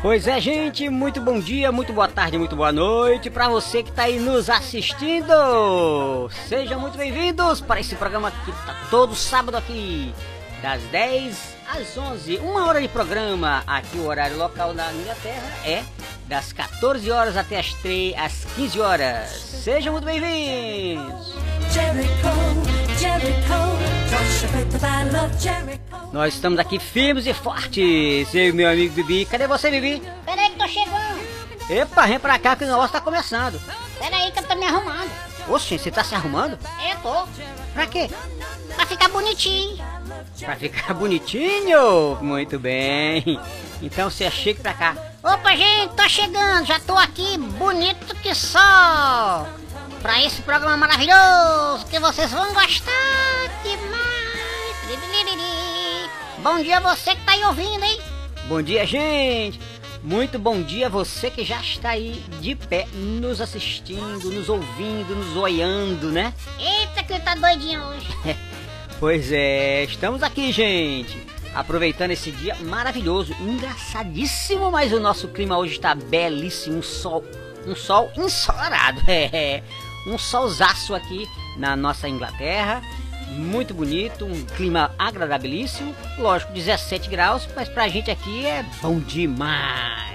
Pois 0.00 0.28
é, 0.28 0.40
gente, 0.40 0.88
muito 0.88 1.20
bom 1.20 1.40
dia, 1.40 1.72
muito 1.72 1.92
boa 1.92 2.06
tarde, 2.06 2.38
muito 2.38 2.54
boa 2.54 2.70
noite 2.70 3.28
para 3.28 3.48
você 3.48 3.82
que 3.82 3.90
está 3.90 4.04
aí 4.04 4.20
nos 4.20 4.48
assistindo. 4.48 6.30
Sejam 6.46 6.78
muito 6.78 6.96
bem-vindos 6.96 7.60
para 7.60 7.80
esse 7.80 7.96
programa 7.96 8.30
que 8.30 8.52
tá 8.64 8.76
todo 8.90 9.16
sábado 9.16 9.56
aqui, 9.56 10.14
das 10.62 10.80
10 10.84 11.56
às 11.68 11.98
11, 11.98 12.36
uma 12.36 12.66
hora 12.68 12.80
de 12.80 12.86
programa. 12.86 13.64
Aqui 13.66 13.98
o 13.98 14.06
horário 14.06 14.38
local 14.38 14.72
da 14.72 14.92
Inglaterra 14.92 15.66
é 15.66 15.82
das 16.28 16.52
14 16.52 17.10
horas 17.10 17.36
até 17.36 17.58
as 17.58 17.74
3, 17.74 18.14
às 18.16 18.44
15 18.54 18.80
horas. 18.80 19.30
Sejam 19.30 19.92
muito 19.92 20.04
bem-vindos. 20.04 21.34
Nós 26.12 26.34
estamos 26.34 26.58
aqui 26.58 26.78
firmes 26.78 27.26
e 27.26 27.34
fortes. 27.34 28.34
Eu 28.34 28.48
e 28.48 28.52
meu 28.52 28.68
amigo 28.68 28.94
Bibi. 28.94 29.24
Cadê 29.24 29.46
você, 29.46 29.70
Bibi? 29.70 30.02
Peraí 30.24 30.50
que 30.50 30.56
tô 30.58 30.66
chegando. 30.66 31.20
Epa, 31.70 32.06
vem 32.06 32.18
pra 32.18 32.38
cá 32.38 32.56
que 32.56 32.64
o 32.64 32.66
negócio 32.66 32.92
tá 32.92 33.00
começando. 33.00 33.60
Peraí 33.98 34.32
que 34.32 34.38
eu 34.38 34.42
tô 34.42 34.54
me 34.56 34.64
arrumando. 34.64 35.10
Oxe, 35.48 35.78
você 35.78 35.90
tá 35.90 36.02
se 36.02 36.14
arrumando? 36.14 36.58
Eu 36.90 36.96
tô. 37.00 37.28
Pra 37.72 37.86
quê? 37.86 38.10
Pra 38.74 38.86
ficar 38.86 39.08
bonitinho. 39.08 39.84
Pra 40.40 40.56
ficar 40.56 40.94
bonitinho? 40.94 42.16
Muito 42.20 42.58
bem. 42.58 43.40
Então 43.80 44.10
você 44.10 44.24
é 44.24 44.30
chique 44.30 44.60
pra 44.60 44.74
cá. 44.74 44.96
Opa, 45.22 45.54
gente, 45.56 45.94
tô 45.94 46.08
chegando. 46.08 46.66
Já 46.66 46.80
tô 46.80 46.96
aqui, 46.96 47.38
bonito 47.38 48.14
que 48.16 48.34
só. 48.34 49.46
Pra 50.02 50.22
esse 50.22 50.40
programa 50.42 50.76
maravilhoso 50.76 51.86
que 51.90 51.98
vocês 51.98 52.30
vão 52.30 52.54
gostar 52.54 52.92
demais. 53.62 54.08
Bom 56.38 56.62
dia 56.62 56.80
você 56.80 57.16
que 57.16 57.22
tá 57.24 57.32
aí 57.32 57.44
ouvindo, 57.44 57.84
hein? 57.84 58.00
Bom 58.46 58.62
dia, 58.62 58.86
gente. 58.86 59.60
Muito 60.02 60.38
bom 60.38 60.62
dia 60.62 60.88
você 60.88 61.30
que 61.30 61.44
já 61.44 61.60
está 61.60 61.90
aí 61.90 62.24
de 62.40 62.54
pé, 62.54 62.86
nos 62.94 63.40
assistindo, 63.40 64.30
nos 64.30 64.48
ouvindo, 64.48 65.16
nos 65.16 65.36
olhando, 65.36 66.12
né? 66.12 66.32
Eita, 66.58 67.02
que 67.02 67.18
tá 67.20 67.34
doidinho 67.34 67.82
hoje. 67.82 68.06
Pois 69.00 69.30
é, 69.30 69.84
estamos 69.84 70.24
aqui, 70.24 70.50
gente. 70.50 71.24
Aproveitando 71.54 72.10
esse 72.10 72.32
dia 72.32 72.56
maravilhoso, 72.56 73.32
engraçadíssimo, 73.40 74.72
mas 74.72 74.92
o 74.92 74.98
nosso 74.98 75.28
clima 75.28 75.56
hoje 75.56 75.74
está 75.74 75.94
belíssimo, 75.94 76.78
um 76.78 76.82
sol, 76.82 77.24
um 77.64 77.76
sol 77.76 78.10
ensolarado. 78.16 79.00
É, 79.06 79.62
um 80.08 80.18
solzaço 80.18 80.94
aqui 80.94 81.28
na 81.56 81.76
nossa 81.76 82.08
Inglaterra. 82.08 82.82
Muito 83.30 83.74
bonito, 83.74 84.24
um 84.24 84.44
clima 84.56 84.90
agradabilíssimo. 84.98 85.94
Lógico, 86.16 86.52
17 86.52 87.08
graus, 87.10 87.46
mas 87.54 87.68
pra 87.68 87.88
gente 87.88 88.10
aqui 88.10 88.46
é 88.46 88.64
bom 88.80 88.98
demais. 88.98 90.08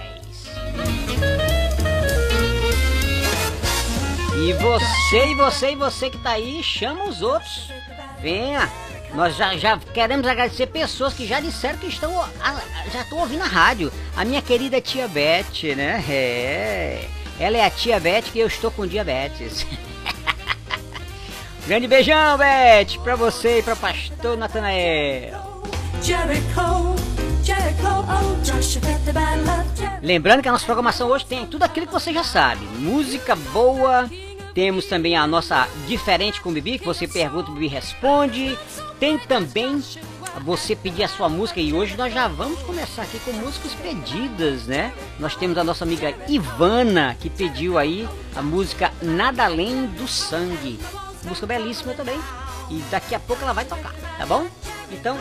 E 4.35 4.53
você, 4.53 5.27
e 5.27 5.35
você, 5.35 5.71
e 5.71 5.75
você 5.75 6.09
que 6.09 6.17
tá 6.17 6.31
aí, 6.31 6.61
chama 6.63 7.05
os 7.05 7.21
outros. 7.21 7.69
Venha. 8.19 8.69
Nós 9.13 9.35
já, 9.35 9.55
já 9.55 9.77
queremos 9.77 10.25
agradecer 10.25 10.65
pessoas 10.67 11.13
que 11.13 11.27
já 11.27 11.39
disseram 11.39 11.77
que 11.77 11.85
estão 11.85 12.11
já 12.91 13.01
estão 13.01 13.19
ouvindo 13.19 13.43
a 13.43 13.47
rádio. 13.47 13.93
A 14.17 14.25
minha 14.25 14.41
querida 14.41 14.81
tia 14.81 15.07
Beth, 15.07 15.75
né? 15.77 16.03
É. 16.09 17.07
Ela 17.39 17.57
é 17.57 17.65
a 17.65 17.69
tia 17.69 17.99
Beth 17.99 18.23
que 18.31 18.39
eu 18.39 18.47
estou 18.47 18.71
com 18.71 18.87
diabetes. 18.87 19.65
Grande 21.65 21.87
beijão, 21.87 22.37
Beth, 22.37 22.99
pra 23.03 23.15
você 23.15 23.59
e 23.59 23.63
pra 23.63 23.75
pastor 23.75 24.37
Natanael. 24.37 25.63
Jericho, 26.01 26.95
Jericho. 27.43 27.87
Oh, 27.87 28.35
Joshua. 28.43 28.93
Lembrando 30.01 30.41
que 30.41 30.49
a 30.49 30.51
nossa 30.51 30.65
programação 30.65 31.09
hoje 31.09 31.25
tem 31.25 31.45
tudo 31.45 31.63
aquilo 31.63 31.87
que 31.87 31.93
você 31.93 32.11
já 32.11 32.23
sabe: 32.23 32.65
música 32.65 33.35
boa, 33.35 34.09
temos 34.53 34.85
também 34.85 35.15
a 35.15 35.25
nossa 35.25 35.67
Diferente 35.87 36.41
com 36.41 36.49
o 36.49 36.53
Bibi, 36.53 36.79
que 36.79 36.85
você 36.85 37.07
pergunta, 37.07 37.49
o 37.49 37.53
Bibi 37.53 37.67
responde. 37.67 38.57
Tem 38.99 39.17
também 39.17 39.81
você 40.43 40.75
pedir 40.75 41.03
a 41.03 41.07
sua 41.07 41.29
música 41.29 41.59
e 41.59 41.73
hoje 41.73 41.95
nós 41.95 42.13
já 42.13 42.27
vamos 42.27 42.59
começar 42.61 43.03
aqui 43.03 43.19
com 43.19 43.31
músicas 43.33 43.73
pedidas, 43.73 44.65
né? 44.65 44.93
Nós 45.19 45.35
temos 45.35 45.57
a 45.57 45.63
nossa 45.63 45.83
amiga 45.83 46.13
Ivana 46.27 47.15
que 47.19 47.29
pediu 47.29 47.77
aí 47.77 48.07
a 48.35 48.41
música 48.41 48.91
Nada 49.01 49.45
Além 49.45 49.85
do 49.87 50.07
Sangue. 50.07 50.79
Música 51.23 51.47
belíssima 51.47 51.93
também. 51.93 52.19
E 52.69 52.79
daqui 52.89 53.13
a 53.13 53.19
pouco 53.19 53.43
ela 53.43 53.53
vai 53.53 53.65
tocar, 53.65 53.93
tá 54.17 54.25
bom? 54.25 54.47
Então 54.91 55.17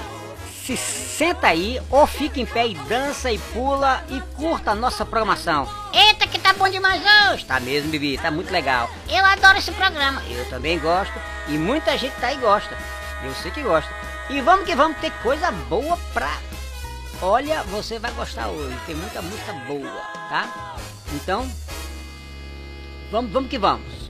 se 0.64 0.76
senta 0.76 1.48
aí 1.48 1.80
ou 1.90 2.06
fica 2.06 2.40
em 2.40 2.46
pé 2.46 2.68
e 2.68 2.74
dança 2.74 3.32
e 3.32 3.38
pula 3.38 4.04
e 4.08 4.20
curta 4.36 4.70
a 4.70 4.74
nossa 4.74 5.04
programação. 5.04 5.68
Eita, 5.92 6.26
que 6.26 6.38
tá 6.38 6.52
bom 6.52 6.68
demais 6.68 7.02
hoje. 7.30 7.44
Tá 7.44 7.58
mesmo, 7.58 7.90
Bibi, 7.90 8.16
tá 8.16 8.30
muito 8.30 8.52
legal. 8.52 8.88
Eu 9.08 9.24
adoro 9.24 9.58
esse 9.58 9.72
programa. 9.72 10.22
Eu 10.28 10.48
também 10.48 10.78
gosto 10.78 11.14
e 11.48 11.58
muita 11.58 11.98
gente 11.98 12.14
tá 12.20 12.28
aí 12.28 12.36
gosta. 12.36 12.76
Eu 13.24 13.34
sei 13.34 13.50
que 13.50 13.62
gosta. 13.62 13.92
E 14.30 14.40
vamos 14.40 14.64
que 14.64 14.74
vamos 14.74 14.98
ter 14.98 15.10
coisa 15.22 15.50
boa 15.50 15.98
pra. 16.12 16.30
Olha, 17.20 17.62
você 17.64 17.98
vai 17.98 18.12
gostar 18.12 18.48
hoje. 18.48 18.76
Tem 18.86 18.94
muita 18.94 19.20
música 19.20 19.52
boa, 19.52 20.00
tá? 20.28 20.76
Então, 21.12 21.50
vamos, 23.10 23.32
vamos 23.32 23.50
que 23.50 23.58
vamos. 23.58 24.01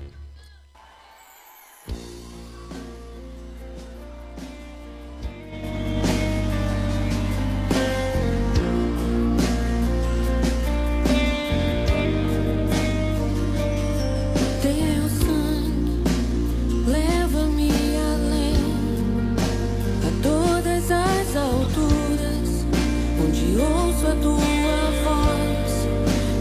Ouço 24.02 24.06
a 24.06 24.14
tua 24.16 24.90
voz. 25.04 25.72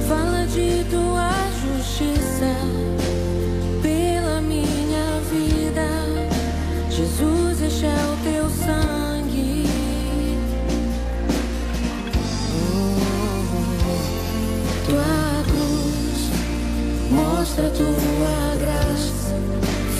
Fala 0.07 0.45
de 0.47 0.83
tua 0.89 1.31
justiça 1.61 2.53
pela 3.81 4.41
minha 4.41 5.21
vida. 5.29 5.87
Jesus, 6.89 7.61
este 7.61 7.85
é 7.85 7.89
o 7.89 8.17
teu 8.23 8.49
sangue. 8.49 9.65
Oh, 12.53 12.95
tua 14.85 15.43
cruz 15.45 16.19
mostra 17.11 17.69
tua 17.69 18.55
graça, 18.59 19.35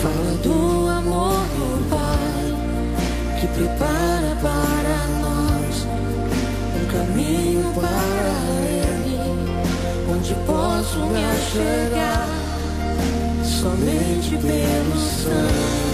fala 0.01 0.33
do 0.43 0.89
amor 0.89 1.45
do 1.55 1.89
Pai 1.89 3.39
que 3.39 3.47
prepara 3.47 4.35
para 4.41 4.90
caminho 6.91 7.73
para 7.73 7.87
Ele, 8.67 9.17
onde 10.11 10.33
posso 10.45 10.99
me 11.07 11.23
achegar 11.23 12.27
somente 13.43 14.37
pelo 14.37 14.97
sangue. 14.97 15.90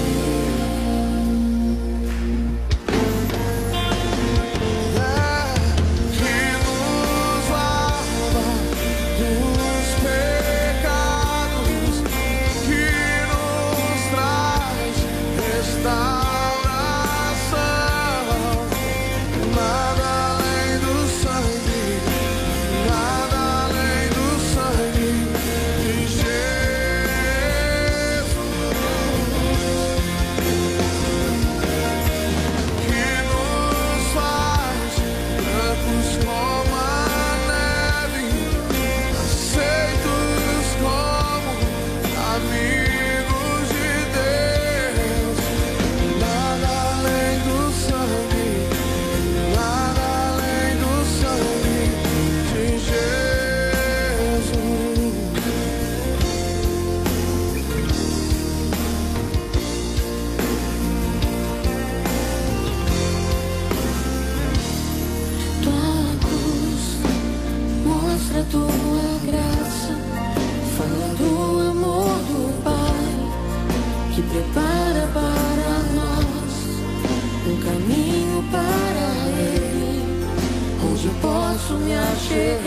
Posso 81.87 82.35
me 82.35 82.66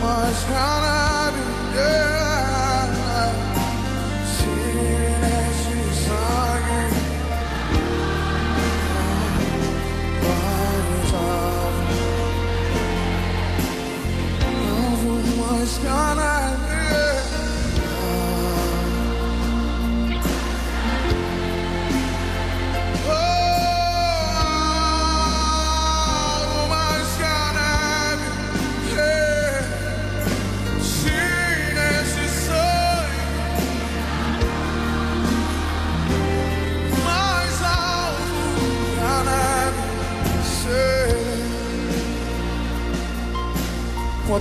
mais 0.00 0.91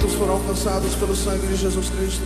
Quantos 0.02 0.18
foram 0.18 0.34
alcançados 0.34 0.96
pelo 0.96 1.16
sangue 1.16 1.46
de 1.46 1.56
Jesus 1.56 1.90
Cristo? 1.90 2.24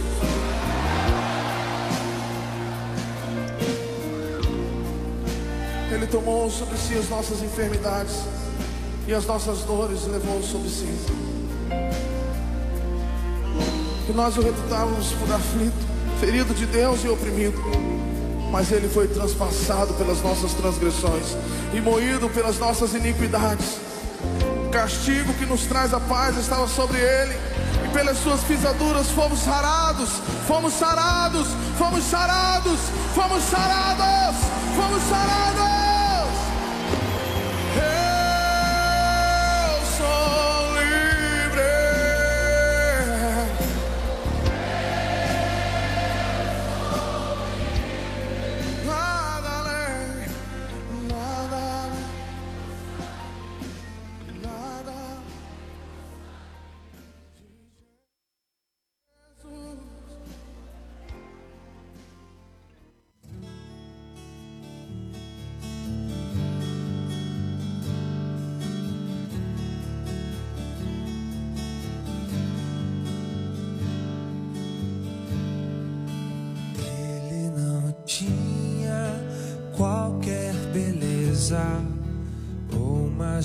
Ele 5.91 6.07
tomou 6.07 6.49
sobre 6.49 6.77
si 6.77 6.93
as 6.93 7.09
nossas 7.09 7.43
enfermidades 7.43 8.13
e 9.05 9.13
as 9.13 9.25
nossas 9.25 9.59
dores 9.63 10.07
levou 10.07 10.41
sobre 10.41 10.69
si. 10.69 10.87
Que 14.05 14.13
nós 14.13 14.37
o 14.37 14.41
reputávamos 14.41 15.11
por 15.11 15.33
aflito, 15.33 15.75
ferido 16.21 16.53
de 16.53 16.65
Deus 16.67 17.03
e 17.03 17.09
oprimido. 17.09 17.61
Mas 18.53 18.71
ele 18.71 18.87
foi 18.87 19.09
transpassado 19.09 19.93
pelas 19.95 20.21
nossas 20.21 20.53
transgressões 20.53 21.35
e 21.73 21.81
moído 21.81 22.29
pelas 22.29 22.57
nossas 22.57 22.93
iniquidades. 22.93 23.79
O 24.65 24.69
castigo 24.69 25.33
que 25.33 25.45
nos 25.45 25.65
traz 25.65 25.93
a 25.93 25.99
paz 25.99 26.37
estava 26.37 26.69
sobre 26.69 26.99
ele, 26.99 27.54
pelas 27.95 28.17
suas 28.17 28.41
pisaduras 28.43 29.07
fomos 29.07 29.39
sarados, 29.39 30.09
fomos 30.45 30.73
sarados, 30.73 31.47
fomos 31.77 32.03
sarados, 32.03 32.79
fomos 33.15 33.41
sarados, 33.43 34.35
fomos 34.75 35.01
sarados. 35.03 35.45
Eu 35.79 35.84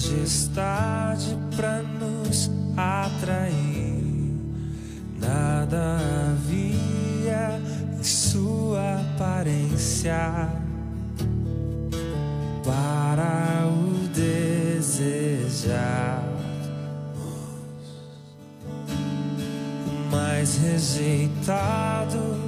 majestade 0.01 1.37
para 1.55 1.83
nos 1.83 2.51
atrair. 2.77 4.01
Nada 5.21 5.99
havia 6.31 7.61
em 7.99 8.03
sua 8.03 9.01
aparência 9.01 10.49
para 12.65 13.67
o 13.67 14.09
desejar. 14.15 15.05
O 19.87 20.11
mais 20.11 20.57
rejeitado 20.57 22.41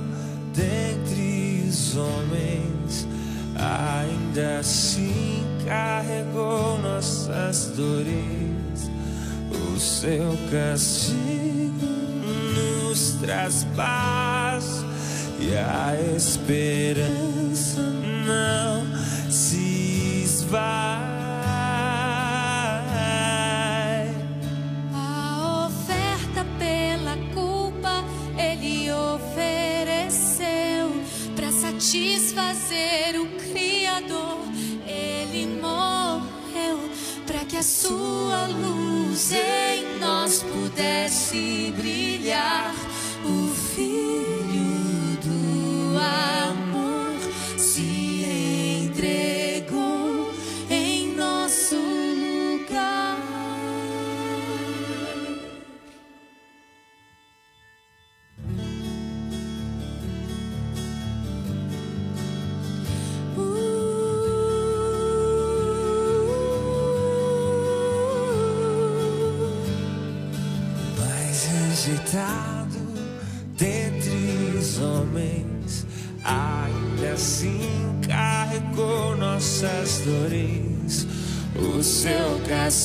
dentre 0.54 1.66
os 1.68 1.97
homens, 1.97 3.06
ainda 3.54 4.61
assim 4.61 5.42
carregou 5.66 6.62
nossas 7.32 7.72
dores. 7.76 8.90
O 9.50 9.80
seu 9.80 10.36
castigo 10.50 11.86
nos 12.88 13.12
traz 13.20 13.66
paz 13.74 14.84
e 15.40 15.54
a 15.54 15.94
esperança 16.16 17.80
não 17.80 18.72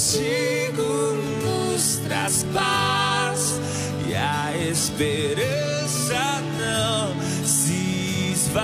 castigo 0.07 1.17
nos 1.43 1.97
traz 2.07 2.45
paz 2.53 3.59
e 4.07 4.15
a 4.15 4.55
esperança 4.55 6.41
não 6.57 7.13
se 7.45 8.31
esvai. 8.31 8.63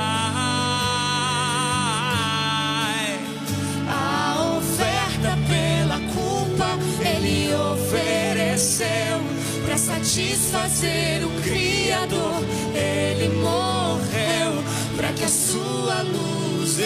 A 3.90 4.58
oferta 4.58 5.38
pela 5.50 6.00
culpa 6.14 6.80
ele 7.06 7.54
ofereceu 7.54 9.20
para 9.66 9.78
satisfazer 9.78 11.26
o 11.26 11.30
Criador. 11.42 12.42
Ele 12.74 13.28
morreu 13.36 14.64
para 14.96 15.12
que 15.12 15.26
a 15.26 15.30
sua 15.30 16.04
luz 16.04 16.80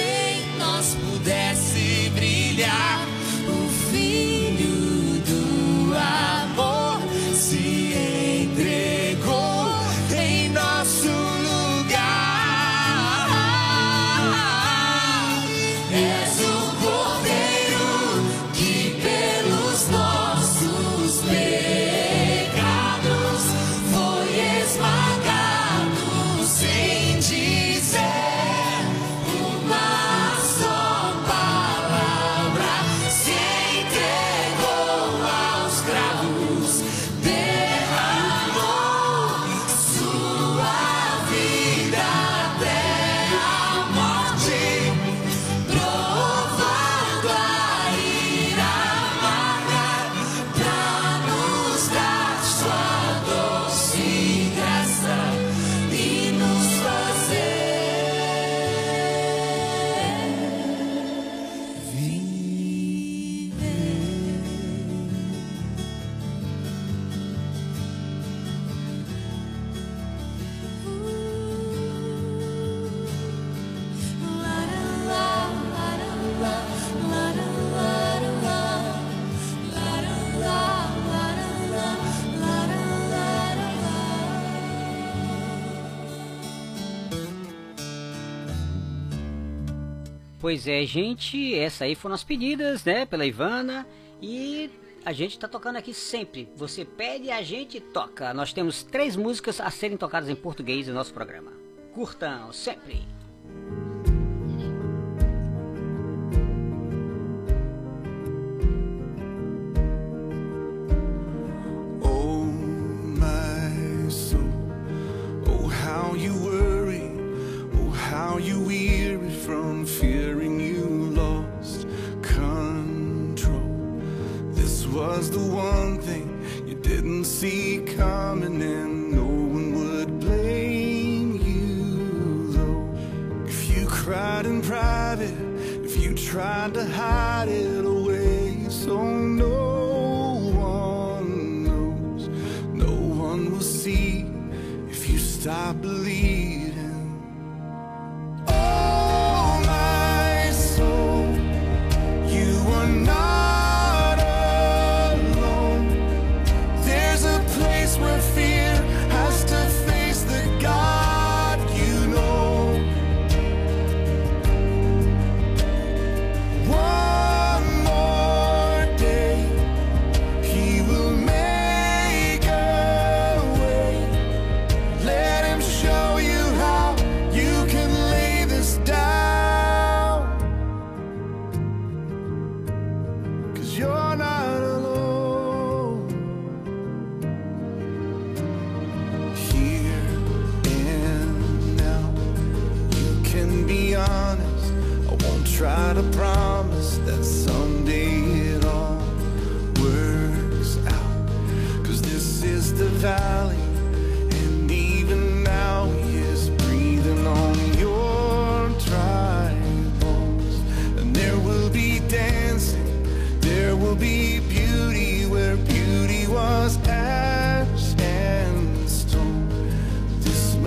Pois 90.48 90.66
é, 90.66 90.86
gente, 90.86 91.54
essa 91.56 91.84
aí 91.84 91.94
foram 91.94 92.16
as 92.16 92.24
pedidas, 92.24 92.86
né, 92.86 93.06
pela 93.06 93.26
Ivana 93.26 93.86
e 94.22 94.70
a 95.04 95.12
gente 95.12 95.38
tá 95.38 95.46
tocando 95.46 95.76
aqui 95.76 95.94
sempre. 95.94 96.48
Você 96.56 96.86
pede, 96.86 97.30
a 97.30 97.42
gente 97.42 97.82
toca. 97.82 98.34
Nós 98.34 98.54
temos 98.54 98.82
três 98.82 99.18
músicas 99.18 99.60
a 99.60 99.70
serem 99.70 99.98
tocadas 99.98 100.30
em 100.30 100.36
português 100.36 100.88
no 100.88 100.94
nosso 100.94 101.14
programa. 101.14 101.52
Curtam 101.94 102.54
sempre. 102.54 103.06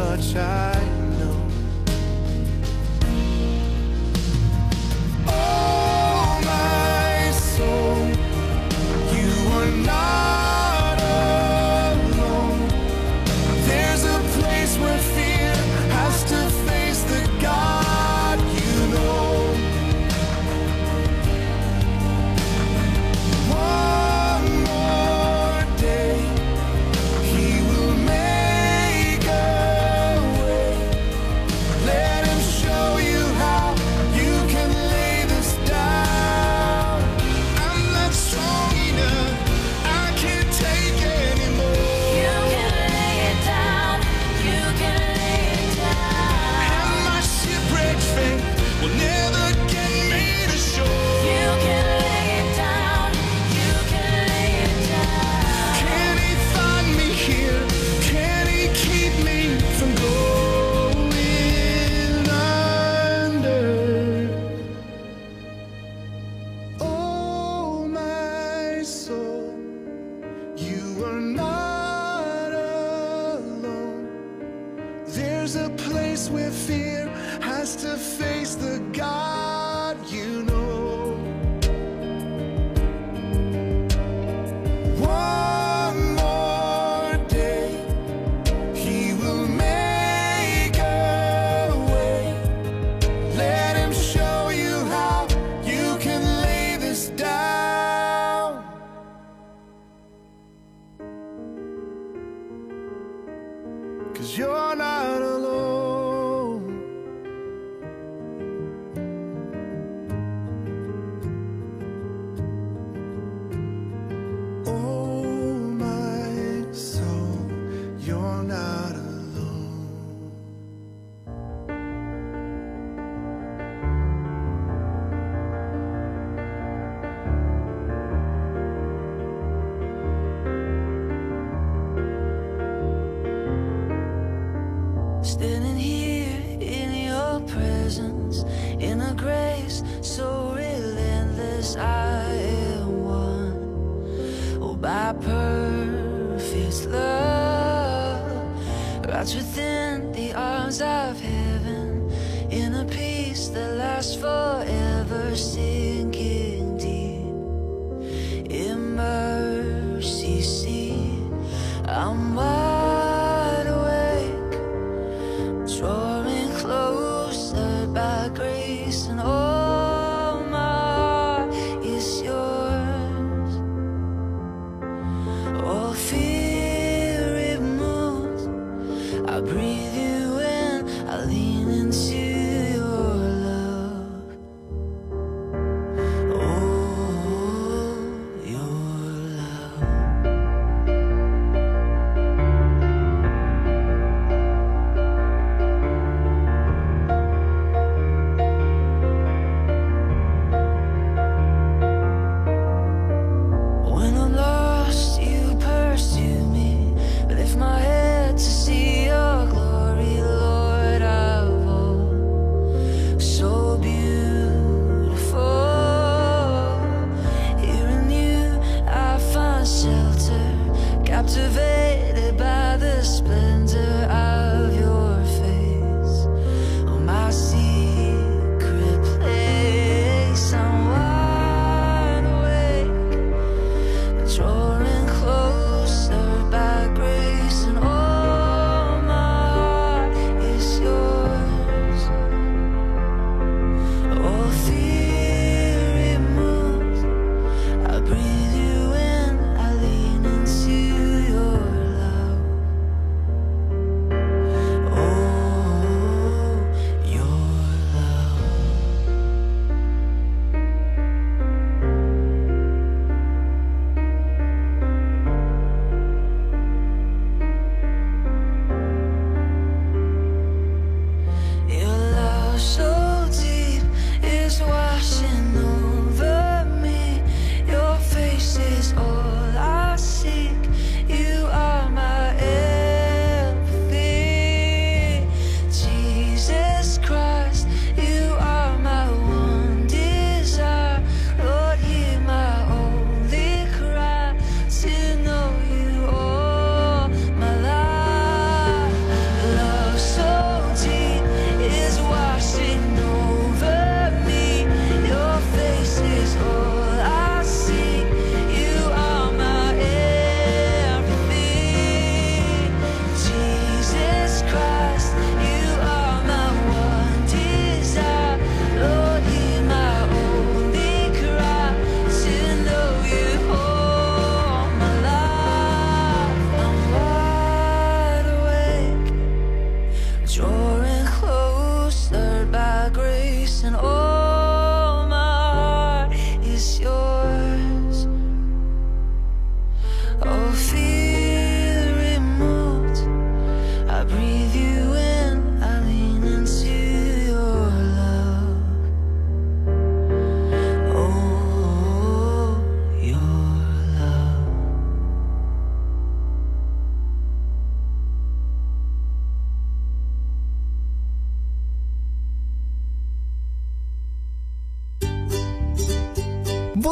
bloodshot 0.00 0.79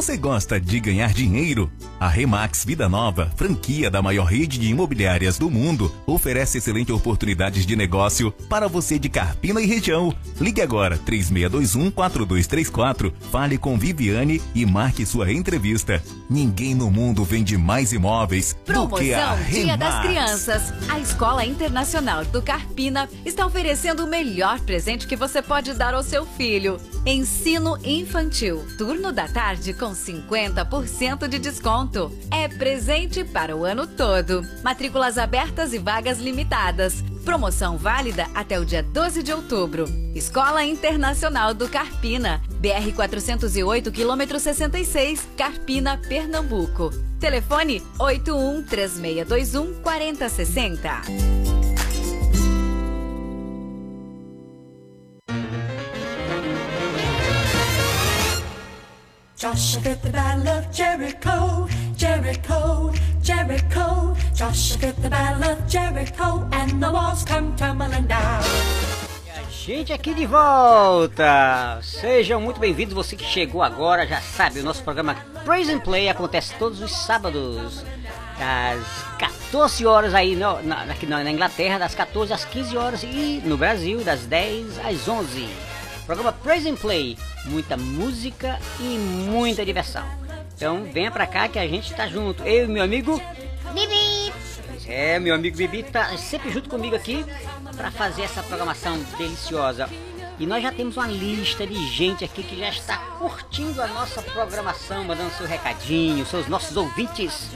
Você 0.09 0.16
gosta 0.18 0.61
de 0.61 0.81
ganhar 0.81 1.12
dinheiro? 1.12 1.70
A 2.00 2.09
Remax 2.09 2.64
Vida 2.64 2.88
Nova, 2.88 3.31
franquia 3.37 3.90
da 3.90 4.02
maior 4.02 4.24
rede 4.24 4.59
de 4.59 4.68
imobiliárias 4.68 5.38
do 5.38 5.50
mundo, 5.50 5.94
oferece 6.07 6.59
excelentes 6.59 6.94
oportunidades 6.94 7.64
de 7.64 7.74
negócio 7.74 8.31
para 8.48 8.68
você 8.68 8.98
de 8.98 9.09
Carpina 9.09 9.61
e 9.61 9.66
região. 9.66 10.14
Ligue 10.40 10.61
agora 10.61 10.98
3621-4234, 10.98 13.12
fale 13.31 13.57
com 13.57 13.78
Viviane 13.78 14.42
e 14.54 14.66
marque 14.66 15.07
sua 15.07 15.33
entrevista. 15.33 16.02
Ninguém 16.28 16.74
no 16.74 16.90
mundo 16.90 17.24
vende 17.24 17.57
mais 17.57 17.92
imóveis 17.92 18.57
do 18.66 18.88
que 18.96 19.14
a 19.14 19.35
Promoção 19.35 19.50
Dia 19.50 19.76
das 19.76 19.94
Remax. 19.94 20.07
Crianças. 20.07 20.74
A 20.88 20.98
Escola 20.98 21.44
Internacional 21.44 22.24
do 22.24 22.42
Carpina 22.42 23.09
está 23.24 23.46
oferecendo 23.46 24.04
o 24.04 24.09
melhor 24.09 24.59
presente 24.61 25.07
que 25.07 25.16
você 25.16 25.40
pode 25.40 25.72
dar 25.74 25.94
ao 25.94 26.02
seu 26.02 26.26
filho. 26.26 26.78
Ensino 27.07 27.78
infantil. 27.85 28.66
Turno 28.76 29.12
da 29.12 29.28
tarde 29.28 29.72
com 29.72 29.94
50% 30.09 31.29
de 31.29 31.38
desconto. 31.38 32.11
É 32.31 32.49
presente 32.49 33.23
para 33.25 33.55
o 33.55 33.64
ano 33.64 33.87
todo. 33.87 34.42
Matrículas 34.62 35.18
abertas 35.18 35.73
e 35.73 35.79
vagas 35.79 36.18
limitadas. 36.18 37.03
Promoção 37.25 37.77
válida 37.77 38.27
até 38.35 38.59
o 38.59 38.64
dia 38.64 38.83
12 38.83 39.23
de 39.23 39.33
outubro. 39.33 39.85
Escola 40.14 40.64
Internacional 40.64 41.53
do 41.53 41.68
Carpina. 41.68 42.40
BR 42.59 42.92
408, 42.94 43.92
quilômetro 43.92 44.40
66, 44.40 45.29
Carpina, 45.37 45.99
Pernambuco. 46.09 46.90
Telefone 47.21 47.83
81 47.99 48.62
3621 48.62 49.83
4060. 49.83 51.58
Joshua 59.38 59.94
the 60.03 60.11
battle 60.11 60.48
of 60.48 60.68
Jericho, 60.72 61.68
Jericho, 61.96 62.92
Jericho. 63.22 64.16
Joshua 64.35 64.92
the 65.01 65.09
battle 65.09 65.53
of 65.53 65.64
Jericho, 65.68 66.48
and 66.51 66.83
the 66.83 66.90
walls 66.90 67.22
come 67.22 67.55
tumbling 67.55 68.09
down. 68.09 68.42
Gente, 69.48 69.92
aqui 69.92 70.12
de 70.12 70.27
volta! 70.27 71.79
Sejam 71.83 72.40
muito 72.40 72.59
bem-vindos, 72.59 72.94
você 72.94 73.14
que 73.14 73.24
chegou 73.24 73.62
agora, 73.62 74.09
já 74.09 74.20
sabe, 74.20 74.59
o 74.59 74.64
nosso 74.64 74.83
programa 74.83 75.14
Praise 75.44 75.72
and 75.72 75.81
Play 75.81 76.09
acontece 76.09 76.55
todos 76.59 76.81
os 76.81 76.90
sábados, 76.90 77.85
das 78.40 78.85
14 79.20 79.87
horas 79.87 80.14
aí 80.14 80.35
na, 80.35 80.61
na 80.64 81.31
Inglaterra, 81.31 81.79
das 81.79 81.94
14 81.94 82.33
às 82.33 82.44
15 82.44 82.77
horas 82.77 83.03
e 83.05 83.40
no 83.44 83.57
Brasil, 83.57 84.03
das 84.03 84.27
10 84.27 84.85
às 84.85 85.07
11. 85.07 85.67
Programa 86.09 86.33
Praise 86.33 86.66
and 86.66 86.77
Play, 86.77 87.18
muita 87.44 87.77
música 87.77 88.59
e 88.81 88.97
muita 88.97 89.62
diversão. 89.62 90.03
Então 90.57 90.85
venha 90.85 91.11
pra 91.11 91.27
cá 91.27 91.47
que 91.49 91.59
a 91.59 91.68
gente 91.68 91.92
tá 91.92 92.09
junto, 92.09 92.42
eu 92.44 92.64
e 92.64 92.66
meu 92.66 92.83
amigo 92.83 93.21
Bibi! 93.75 94.33
É, 94.87 95.18
meu 95.18 95.35
amigo 95.35 95.59
Bibi 95.59 95.83
tá 95.83 96.16
sempre 96.16 96.51
junto 96.51 96.71
comigo 96.71 96.97
aqui 96.97 97.27
para 97.77 97.90
fazer 97.90 98.23
essa 98.23 98.42
programação 98.42 98.99
deliciosa. 99.18 99.87
E 100.38 100.46
nós 100.46 100.62
já 100.62 100.70
temos 100.70 100.96
uma 100.96 101.07
lista 101.09 101.66
de 101.66 101.74
gente 101.88 102.24
aqui 102.24 102.44
que 102.44 102.57
já 102.57 102.68
está 102.68 102.96
curtindo 103.18 103.83
a 103.83 103.88
nossa 103.88 104.22
programação, 104.22 105.03
mandando 105.03 105.33
seu 105.35 105.46
recadinho, 105.48 106.24
seus 106.24 106.46
nossos 106.46 106.77
ouvintes 106.77 107.48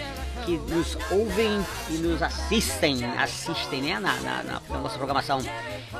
que 0.44 0.56
nos 0.56 0.98
ouvem 1.12 1.64
e 1.90 1.92
nos 1.98 2.20
assistem, 2.20 3.04
assistem 3.16 3.82
né, 3.82 4.00
na, 4.00 4.14
na- 4.20 4.42
na- 4.42 4.78
nossa 4.80 4.96
programação. 4.96 5.38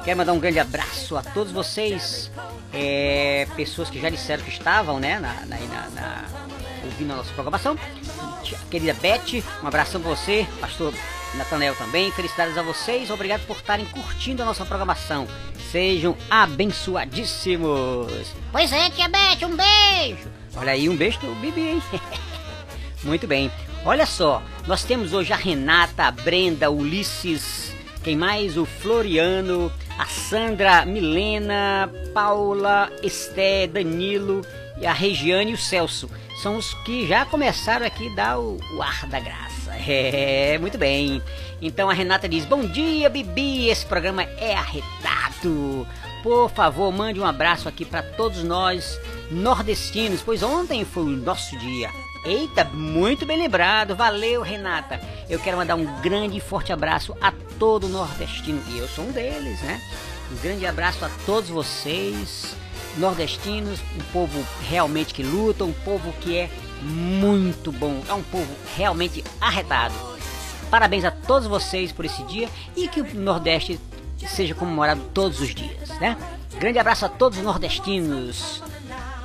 Quero 0.05 0.19
mandar 0.19 0.33
um 0.33 0.41
grande 0.41 0.59
abraço 0.59 1.17
a 1.17 1.23
todos 1.23 1.53
vocês, 1.53 2.29
é, 2.73 3.47
pessoas 3.55 3.89
que 3.89 4.01
já 4.01 4.11
disseram 4.11 4.43
que 4.43 4.51
estavam 4.51 4.99
né, 4.99 5.21
na, 5.21 5.35
na, 5.47 6.25
ouvindo 6.85 7.13
a 7.13 7.17
nossa 7.17 7.33
programação. 7.35 7.79
Querida 8.69 8.95
Beth, 8.95 9.45
um 9.63 9.69
abração 9.69 10.01
pra 10.01 10.11
você, 10.11 10.45
pastor 10.61 10.93
Natanel 11.35 11.77
também, 11.77 12.11
felicidades 12.11 12.59
a 12.59 12.63
vocês, 12.63 13.09
obrigado 13.09 13.47
por 13.47 13.57
estarem 13.57 13.87
curtindo 13.87 14.43
a 14.43 14.45
nossa 14.47 14.67
programação. 14.67 15.29
Sejam 15.73 16.15
abençoadíssimos. 16.29 18.35
Pois 18.53 18.71
é, 18.71 18.91
tia 18.91 19.09
Beth, 19.09 19.47
um 19.47 19.57
beijo! 19.57 20.29
Olha 20.55 20.73
aí, 20.73 20.87
um 20.87 20.95
beijo 20.95 21.19
do 21.21 21.35
Bibi, 21.37 21.63
hein? 21.63 21.83
Muito 23.03 23.27
bem. 23.27 23.51
Olha 23.83 24.05
só, 24.05 24.43
nós 24.67 24.85
temos 24.85 25.15
hoje 25.15 25.33
a 25.33 25.37
Renata, 25.37 26.05
a 26.05 26.11
Brenda, 26.11 26.71
o 26.71 26.77
Ulisses, 26.77 27.75
quem 28.05 28.15
mais? 28.15 28.59
O 28.59 28.67
Floriano, 28.67 29.73
a 29.99 30.05
Sandra, 30.05 30.85
Milena, 30.85 31.91
Paula, 32.13 32.93
Esté, 33.03 33.67
Danilo, 33.67 34.43
e 34.79 34.85
a 34.85 34.93
Regiane 34.93 35.53
e 35.53 35.55
o 35.55 35.59
Celso. 35.59 36.11
São 36.43 36.59
os 36.59 36.75
que 36.85 37.07
já 37.07 37.25
começaram 37.25 37.87
aqui 37.87 38.09
a 38.09 38.15
dar 38.15 38.39
o, 38.39 38.59
o 38.75 38.83
ar 38.83 39.07
da 39.07 39.21
graça. 39.21 39.73
É, 39.85 40.59
muito 40.59 40.79
bem. 40.79 41.21
Então 41.63 41.89
a 41.89 41.93
Renata 41.93 42.29
diz: 42.29 42.45
Bom 42.45 42.67
dia, 42.67 43.09
Bibi. 43.09 43.69
Esse 43.69 43.87
programa 43.87 44.25
é 44.25 44.55
arretado. 44.55 45.87
Por 46.21 46.51
favor, 46.51 46.93
mande 46.93 47.21
um 47.21 47.25
abraço 47.25 47.69
aqui 47.69 47.85
para 47.85 48.03
todos 48.03 48.43
nós 48.43 49.01
nordestinos, 49.31 50.21
pois 50.23 50.43
ontem 50.43 50.85
foi 50.85 51.05
o 51.05 51.17
nosso 51.17 51.57
dia. 51.59 51.89
Eita, 52.25 52.65
muito 52.65 53.25
bem 53.25 53.39
lembrado. 53.39 53.95
Valeu, 53.95 54.43
Renata. 54.43 55.01
Eu 55.31 55.39
quero 55.39 55.57
mandar 55.57 55.77
um 55.77 56.01
grande 56.01 56.37
e 56.39 56.41
forte 56.41 56.73
abraço 56.73 57.17
a 57.21 57.33
todo 57.59 57.89
nordestino. 57.89 58.61
E 58.71 58.79
eu 58.79 58.89
sou 58.89 59.05
um 59.05 59.13
deles, 59.13 59.61
né? 59.63 59.81
Um 60.33 60.43
grande 60.43 60.67
abraço 60.67 61.05
a 61.05 61.11
todos 61.27 61.51
vocês, 61.51 62.57
nordestinos, 62.97 63.81
um 63.97 64.13
povo 64.13 64.45
realmente 64.69 65.15
que 65.15 65.23
luta, 65.23 65.65
um 65.65 65.73
povo 65.73 66.13
que 66.21 66.37
é 66.37 66.51
muito 66.81 67.71
bom. 67.71 68.03
É 68.09 68.15
um 68.15 68.23
povo 68.23 68.53
realmente 68.77 69.23
arretado. 69.41 70.12
Parabéns 70.73 71.05
a 71.05 71.11
todos 71.11 71.47
vocês 71.47 71.93
por 71.93 72.07
esse 72.07 72.23
dia 72.23 72.49
e 72.75 72.89
que 72.89 73.03
o 73.03 73.15
Nordeste 73.15 73.79
seja 74.27 74.55
comemorado 74.55 75.03
todos 75.13 75.39
os 75.39 75.55
dias, 75.55 75.91
né? 76.01 76.17
Grande 76.59 76.79
abraço 76.79 77.05
a 77.05 77.11
todos 77.11 77.37
os 77.39 77.45
nordestinos. 77.45 78.63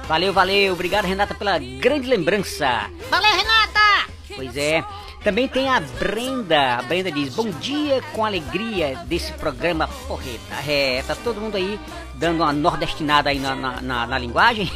Valeu, 0.10 0.34
valeu. 0.34 0.74
Obrigado, 0.74 1.06
Renata, 1.06 1.34
pela 1.34 1.58
grande 1.58 2.06
lembrança. 2.10 2.90
Valeu, 3.10 3.32
Renata! 3.32 4.12
Pois 4.36 4.58
é. 4.58 4.84
Também 5.24 5.48
tem 5.48 5.70
a 5.70 5.80
Brenda. 5.80 6.80
A 6.80 6.82
Brenda 6.82 7.10
diz: 7.10 7.34
Bom 7.34 7.50
dia 7.50 8.02
com 8.12 8.26
alegria 8.26 8.98
desse 9.06 9.32
programa 9.32 9.88
porreta. 10.06 10.54
É, 10.70 11.02
tá 11.08 11.16
todo 11.16 11.40
mundo 11.40 11.56
aí 11.56 11.80
dando 12.16 12.44
uma 12.44 12.52
nordestinada 12.52 13.30
aí 13.30 13.40
na, 13.40 13.56
na, 13.56 13.82
na- 13.82 14.06
na 14.08 14.18
linguagem. 14.18 14.70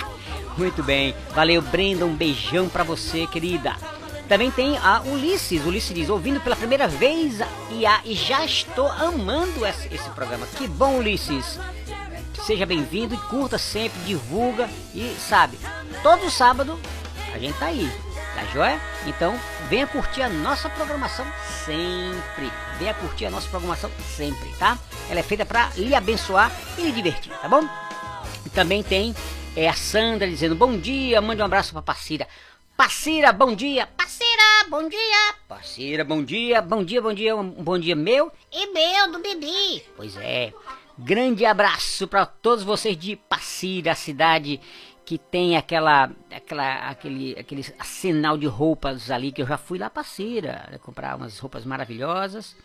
Muito 0.56 0.82
bem. 0.82 1.14
Valeu, 1.34 1.60
Brenda. 1.60 2.06
Um 2.06 2.14
beijão 2.16 2.66
pra 2.68 2.82
você, 2.82 3.26
querida. 3.26 3.76
Também 4.28 4.50
tem 4.50 4.78
a 4.78 5.02
Ulisses. 5.02 5.64
Ulisses 5.64 5.94
diz: 5.94 6.08
Ouvindo 6.08 6.40
pela 6.40 6.56
primeira 6.56 6.88
vez 6.88 7.38
e, 7.70 7.84
a, 7.86 8.00
e 8.04 8.14
já 8.14 8.44
estou 8.44 8.88
amando 8.88 9.66
esse, 9.66 9.92
esse 9.94 10.08
programa. 10.10 10.46
Que 10.46 10.66
bom, 10.66 10.98
Ulisses. 10.98 11.58
Seja 12.44 12.66
bem-vindo 12.66 13.14
e 13.14 13.18
curta 13.18 13.56
sempre, 13.56 13.98
divulga 14.00 14.68
e 14.94 15.16
sabe, 15.18 15.58
todo 16.02 16.30
sábado 16.30 16.78
a 17.32 17.38
gente 17.38 17.58
tá 17.58 17.66
aí, 17.66 17.90
tá 18.34 18.44
joia? 18.52 18.78
Então 19.06 19.34
venha 19.70 19.86
curtir 19.86 20.20
a 20.20 20.28
nossa 20.28 20.68
programação 20.68 21.26
sempre. 21.64 22.52
Venha 22.78 22.92
curtir 22.94 23.26
a 23.26 23.30
nossa 23.30 23.48
programação 23.48 23.90
sempre, 24.14 24.48
tá? 24.58 24.78
Ela 25.08 25.20
é 25.20 25.22
feita 25.22 25.46
para 25.46 25.70
lhe 25.74 25.94
abençoar 25.94 26.52
e 26.76 26.82
lhe 26.82 26.92
divertir, 26.92 27.32
tá 27.32 27.48
bom? 27.48 27.66
Também 28.52 28.82
tem 28.82 29.14
é, 29.56 29.66
a 29.66 29.74
Sandra 29.74 30.28
dizendo 30.28 30.54
bom 30.54 30.76
dia, 30.76 31.20
mande 31.22 31.40
um 31.40 31.46
abraço 31.46 31.72
pra 31.72 31.80
Passira. 31.80 32.28
Passira, 32.76 33.32
bom 33.32 33.54
dia. 33.54 33.86
Parceira, 33.86 34.68
bom 34.68 34.88
dia! 34.88 35.34
Passira, 35.46 36.04
bom 36.04 36.24
dia, 36.24 36.60
bom 36.60 36.82
dia, 36.82 37.00
bom 37.00 37.14
dia, 37.14 37.36
um 37.36 37.50
bom 37.50 37.78
dia 37.78 37.94
meu. 37.94 38.32
E 38.50 38.66
meu 38.72 39.12
do 39.12 39.20
Bibi! 39.20 39.84
Pois 39.96 40.16
é. 40.16 40.52
Grande 40.98 41.46
abraço 41.46 42.08
para 42.08 42.26
todos 42.26 42.64
vocês 42.64 42.96
de 42.96 43.14
Passira, 43.14 43.92
a 43.92 43.94
cidade 43.94 44.60
que 45.04 45.18
tem 45.18 45.56
aquela, 45.56 46.10
aquela, 46.34 46.88
aquele, 46.88 47.38
aquele 47.38 47.64
arsenal 47.78 48.36
de 48.36 48.46
roupas 48.46 49.08
ali 49.08 49.30
que 49.30 49.42
eu 49.42 49.46
já 49.46 49.56
fui 49.56 49.78
lá 49.78 49.88
Passira, 49.88 50.68
né, 50.72 50.78
comprar 50.78 51.16
umas 51.16 51.38
roupas 51.38 51.64
maravilhosas. 51.64 52.56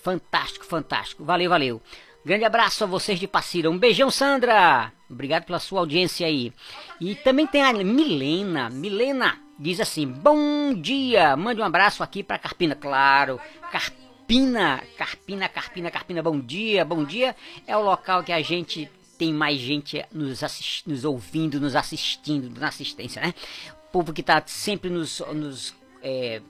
Fantástico, 0.00 0.64
fantástico. 0.64 1.24
Valeu, 1.24 1.50
valeu. 1.50 1.82
Grande 2.22 2.44
abraço 2.44 2.84
a 2.84 2.86
vocês 2.86 3.18
de 3.18 3.26
Passira. 3.26 3.70
Um 3.70 3.78
beijão, 3.78 4.10
Sandra. 4.10 4.92
Obrigado 5.08 5.44
pela 5.44 5.58
sua 5.58 5.80
audiência 5.80 6.26
aí. 6.26 6.52
E 7.00 7.14
também 7.14 7.46
tem 7.46 7.62
a 7.62 7.72
Milena. 7.72 8.68
Milena 8.68 9.38
diz 9.58 9.80
assim: 9.80 10.06
Bom 10.06 10.74
dia. 10.74 11.34
Mande 11.34 11.62
um 11.62 11.64
abraço 11.64 12.02
aqui 12.02 12.22
para 12.22 12.38
Carpina. 12.38 12.74
Claro, 12.74 13.40
Carpina, 13.72 14.82
Carpina, 14.98 15.48
Carpina, 15.48 15.90
Carpina. 15.90 16.22
Bom 16.22 16.38
dia, 16.38 16.84
bom 16.84 17.04
dia. 17.04 17.34
É 17.66 17.74
o 17.74 17.82
local 17.82 18.22
que 18.22 18.32
a 18.32 18.42
gente 18.42 18.90
tem 19.16 19.32
mais 19.32 19.58
gente 19.58 20.04
nos, 20.12 20.42
assist, 20.44 20.86
nos 20.86 21.06
ouvindo, 21.06 21.58
nos 21.58 21.74
assistindo, 21.74 22.50
na 22.60 22.68
assistência, 22.68 23.22
né? 23.22 23.34
O 23.88 23.92
povo 23.92 24.12
que 24.12 24.22
tá 24.22 24.42
sempre 24.44 24.90
nos, 24.90 25.20
nos 25.34 25.74
é, 26.02 26.42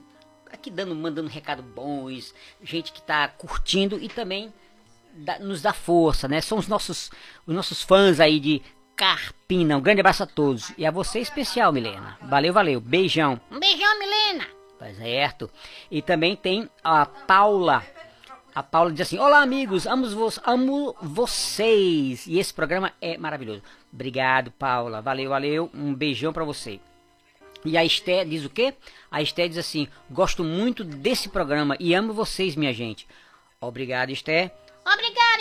aqui 0.51 0.69
dando, 0.69 0.93
mandando 0.93 1.29
recado 1.29 1.63
bons, 1.63 2.33
gente 2.61 2.91
que 2.91 3.01
tá 3.01 3.29
curtindo 3.29 3.97
e 3.97 4.09
também 4.09 4.53
nos 5.39 5.61
dá 5.61 5.73
força, 5.73 6.27
né? 6.27 6.41
São 6.41 6.57
os 6.57 6.67
nossos, 6.67 7.11
os 7.45 7.55
nossos 7.55 7.81
fãs 7.81 8.19
aí 8.19 8.39
de 8.39 8.61
Carpina. 8.95 9.77
Um 9.77 9.81
grande 9.81 10.01
abraço 10.01 10.23
a 10.23 10.27
todos. 10.27 10.71
E 10.77 10.85
a 10.85 10.91
você 10.91 11.19
especial, 11.19 11.71
Milena. 11.71 12.17
Valeu, 12.21 12.53
valeu. 12.53 12.79
Beijão. 12.79 13.39
Um 13.49 13.59
beijão, 13.59 13.99
Milena. 13.99 14.45
Tá 14.77 14.93
certo. 14.93 15.49
E 15.89 16.01
também 16.01 16.35
tem 16.35 16.69
a 16.83 17.05
Paula. 17.05 17.83
A 18.53 18.61
Paula 18.61 18.91
diz 18.91 19.01
assim: 19.01 19.17
Olá, 19.17 19.41
amigos, 19.41 19.85
amo, 19.85 20.09
vo 20.09 20.29
amo 20.45 20.95
vocês. 21.01 22.27
E 22.27 22.37
esse 22.37 22.53
programa 22.53 22.91
é 23.01 23.17
maravilhoso. 23.17 23.63
Obrigado, 23.93 24.51
Paula. 24.51 25.01
Valeu, 25.01 25.29
valeu. 25.29 25.69
Um 25.73 25.93
beijão 25.93 26.33
pra 26.33 26.43
você. 26.43 26.79
E 27.63 27.77
a 27.77 27.85
Esté 27.85 28.25
diz 28.25 28.43
o 28.43 28.49
quê? 28.49 28.73
A 29.09 29.21
Esté 29.21 29.47
diz 29.47 29.57
assim: 29.57 29.87
Gosto 30.09 30.43
muito 30.43 30.83
desse 30.83 31.29
programa 31.29 31.77
e 31.79 31.93
amo 31.93 32.13
vocês, 32.13 32.55
minha 32.55 32.73
gente. 32.73 33.07
Obrigado, 33.59 34.09
Esté. 34.09 34.51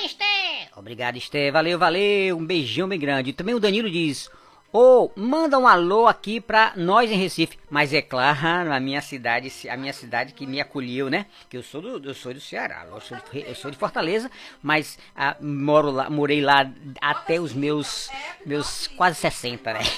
Obrigado, 0.00 0.06
Esther. 0.06 0.68
Obrigado, 0.76 1.16
Esté. 1.16 1.50
Valeu, 1.50 1.78
valeu. 1.78 2.38
Um 2.38 2.46
beijão 2.46 2.88
bem 2.88 2.98
grande. 2.98 3.32
Também 3.32 3.54
o 3.54 3.60
Danilo 3.60 3.90
diz: 3.90 4.30
Ô, 4.72 5.10
manda 5.14 5.58
um 5.58 5.68
alô 5.68 6.06
aqui 6.06 6.40
pra 6.40 6.72
nós 6.76 7.10
em 7.10 7.16
Recife. 7.16 7.58
Mas 7.68 7.92
é 7.92 8.00
claro, 8.00 8.72
a 8.72 8.80
minha 8.80 9.02
cidade, 9.02 9.52
a 9.68 9.76
minha 9.76 9.92
cidade 9.92 10.32
que 10.32 10.46
me 10.46 10.60
acolheu, 10.60 11.10
né? 11.10 11.26
Que 11.48 11.56
eu 11.56 11.62
sou 11.62 11.82
do, 11.82 12.08
eu 12.08 12.14
sou 12.14 12.32
do 12.32 12.40
Ceará, 12.40 12.86
eu 12.90 13.00
sou 13.00 13.18
de, 13.18 13.40
eu 13.46 13.54
sou 13.54 13.70
de 13.70 13.76
Fortaleza, 13.76 14.30
mas 14.62 14.98
ah, 15.14 15.36
moro 15.40 15.90
lá, 15.90 16.08
morei 16.08 16.40
lá 16.40 16.70
até 17.00 17.38
os 17.38 17.52
meus, 17.52 18.08
meus 18.46 18.86
quase 18.88 19.18
60, 19.18 19.72
né? 19.72 19.80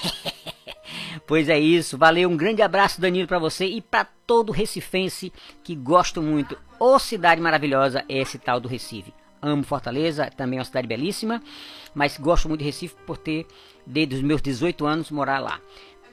Pois 1.25 1.47
é 1.47 1.57
isso, 1.57 1.97
valeu, 1.97 2.29
um 2.29 2.35
grande 2.35 2.61
abraço 2.61 2.99
Danilo 2.99 3.27
pra 3.27 3.39
você 3.39 3.65
e 3.65 3.81
pra 3.81 4.05
todo 4.27 4.51
recifense 4.51 5.31
que 5.63 5.75
gosto 5.75 6.21
muito. 6.21 6.57
Ô 6.79 6.99
cidade 6.99 7.39
maravilhosa 7.39 8.03
é 8.09 8.17
esse 8.19 8.37
tal 8.37 8.59
do 8.59 8.67
Recife. 8.67 9.13
Amo 9.43 9.63
Fortaleza, 9.63 10.31
também 10.35 10.57
é 10.57 10.61
uma 10.61 10.65
cidade 10.65 10.87
belíssima, 10.87 11.43
mas 11.93 12.17
gosto 12.17 12.47
muito 12.47 12.61
de 12.61 12.65
Recife 12.65 12.95
por 13.05 13.17
ter, 13.17 13.45
desde 13.85 14.15
os 14.15 14.21
meus 14.21 14.41
18 14.41 14.85
anos, 14.85 15.11
morar 15.11 15.39
lá. 15.39 15.59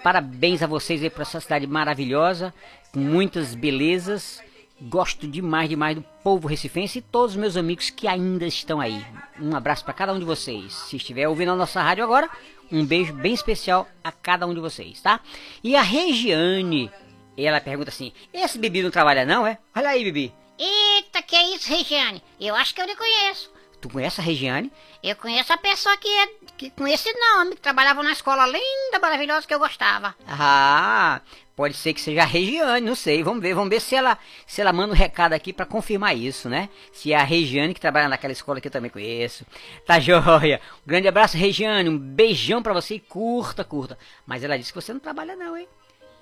Parabéns 0.03 0.63
a 0.63 0.67
vocês 0.67 1.03
aí 1.03 1.09
por 1.09 1.23
essa 1.23 1.41
cidade 1.41 1.67
maravilhosa, 1.67 2.53
com 2.93 2.99
muitas 2.99 3.55
belezas. 3.55 4.43
Gosto 4.83 5.29
demais, 5.29 5.69
demais 5.69 5.95
do 5.95 6.03
povo 6.25 6.49
recifense 6.49 6.99
e 6.99 7.03
todos 7.03 7.33
os 7.33 7.41
meus 7.41 7.57
amigos 7.57 7.91
que 7.91 8.09
ainda 8.09 8.47
estão 8.47 8.81
aí. 8.81 9.05
Um 9.39 9.55
abraço 9.55 9.85
para 9.85 9.93
cada 9.93 10.13
um 10.13 10.19
de 10.19 10.25
vocês. 10.25 10.73
Se 10.73 10.97
estiver 10.97 11.29
ouvindo 11.29 11.53
a 11.53 11.57
nossa 11.57 11.83
rádio 11.83 12.03
agora, 12.03 12.29
um 12.73 12.85
beijo 12.85 13.13
bem 13.13 13.35
especial 13.35 13.87
a 14.03 14.11
cada 14.11 14.47
um 14.47 14.55
de 14.55 14.61
vocês, 14.61 15.01
tá? 15.03 15.21
E 15.63 15.77
a 15.77 15.83
Regiane, 15.83 16.91
ela 17.37 17.61
pergunta 17.61 17.91
assim: 17.91 18.11
Esse 18.33 18.59
Bibi 18.59 18.83
não 18.83 18.91
trabalha, 18.91 19.27
não, 19.27 19.47
é? 19.47 19.59
Olha 19.77 19.91
aí, 19.91 20.03
Bibi. 20.03 20.40
Eita, 20.63 21.23
que 21.23 21.35
é 21.35 21.55
isso, 21.55 21.71
Regiane? 21.71 22.23
Eu 22.39 22.55
acho 22.55 22.75
que 22.75 22.83
eu 22.83 22.87
lhe 22.87 22.95
conheço. 22.95 23.51
Tu 23.81 23.89
conhece 23.89 24.21
a 24.21 24.25
Regiane? 24.25 24.71
Eu 25.03 25.17
conheço 25.17 25.51
a 25.51 25.57
pessoa 25.57 25.97
que, 25.97 26.07
é, 26.07 26.27
que 26.59 26.69
com 26.69 26.87
esse 26.87 27.11
nome, 27.15 27.55
que 27.55 27.63
trabalhava 27.63 28.03
na 28.03 28.13
escola 28.13 28.47
linda, 28.47 28.99
maravilhosa 29.01 29.47
que 29.47 29.55
eu 29.55 29.59
gostava. 29.59 30.15
Ah, 30.29 31.23
pode 31.57 31.75
ser 31.75 31.95
que 31.95 32.01
seja 32.03 32.21
a 32.21 32.27
Regiane, 32.27 32.87
não 32.87 32.95
sei. 32.95 33.23
Vamos 33.23 33.41
ver, 33.41 33.55
vamos 33.55 33.71
ver 33.71 33.81
se 33.81 33.95
ela 33.95 34.19
se 34.47 34.61
ela 34.61 34.71
manda 34.71 34.93
um 34.93 34.97
recado 34.97 35.33
aqui 35.33 35.51
para 35.51 35.65
confirmar 35.65 36.15
isso, 36.15 36.47
né? 36.47 36.69
Se 36.93 37.11
é 37.11 37.17
a 37.17 37.25
Regiane 37.25 37.73
que 37.73 37.81
trabalha 37.81 38.11
naquela 38.11 38.35
escola 38.35 38.61
que 38.61 38.69
eu 38.69 38.73
também 38.73 38.91
conheço. 38.91 39.47
Tá 39.87 39.99
joia. 39.99 40.61
Um 40.87 40.89
grande 40.89 41.09
abraço, 41.09 41.39
Regiane. 41.39 41.89
Um 41.89 41.97
beijão 41.97 42.63
para 42.63 42.75
você 42.75 42.97
e 42.97 43.01
curta, 43.01 43.65
curta. 43.65 43.97
Mas 44.27 44.45
ela 44.45 44.59
disse 44.59 44.75
que 44.75 44.79
você 44.79 44.93
não 44.93 45.01
trabalha 45.01 45.35
não, 45.35 45.57
hein? 45.57 45.67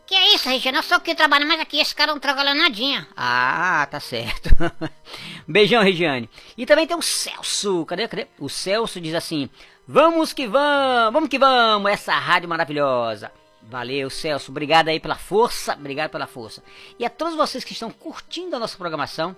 Que 0.09 0.14
é 0.14 0.35
isso, 0.35 0.49
Regiane? 0.49 0.79
Eu 0.79 0.83
sou 0.83 0.99
que 1.01 1.14
trabalha 1.14 1.44
mais 1.44 1.61
aqui, 1.61 1.79
esse 1.79 1.94
cara 1.94 2.12
não 2.12 2.18
trabalha 2.18 2.55
nadinha. 2.55 3.07
Ah, 3.14 3.87
tá 3.90 4.01
certo. 4.01 4.49
Beijão, 5.47 5.83
Regiane. 5.83 6.31
E 6.57 6.64
também 6.64 6.87
tem 6.87 6.97
o 6.97 7.03
Celso. 7.03 7.85
Cadê? 7.85 8.09
Cadê? 8.09 8.27
O 8.38 8.49
Celso 8.49 9.03
diz 9.03 9.12
assim: 9.12 9.51
Vamos 9.87 10.33
que 10.33 10.47
vamos, 10.47 11.12
vamos 11.12 11.29
que 11.29 11.38
vamos, 11.38 11.92
essa 11.92 12.14
rádio 12.14 12.49
maravilhosa. 12.49 13.31
Valeu, 13.64 14.09
Celso. 14.09 14.51
Obrigado 14.51 14.88
aí 14.88 14.99
pela 14.99 15.14
força. 15.14 15.75
Obrigado 15.75 16.11
pela 16.11 16.27
força. 16.27 16.64
E 16.99 17.05
a 17.05 17.11
todos 17.11 17.35
vocês 17.35 17.62
que 17.62 17.75
estão 17.75 17.90
curtindo 17.90 18.57
a 18.57 18.59
nossa 18.59 18.79
programação, 18.79 19.37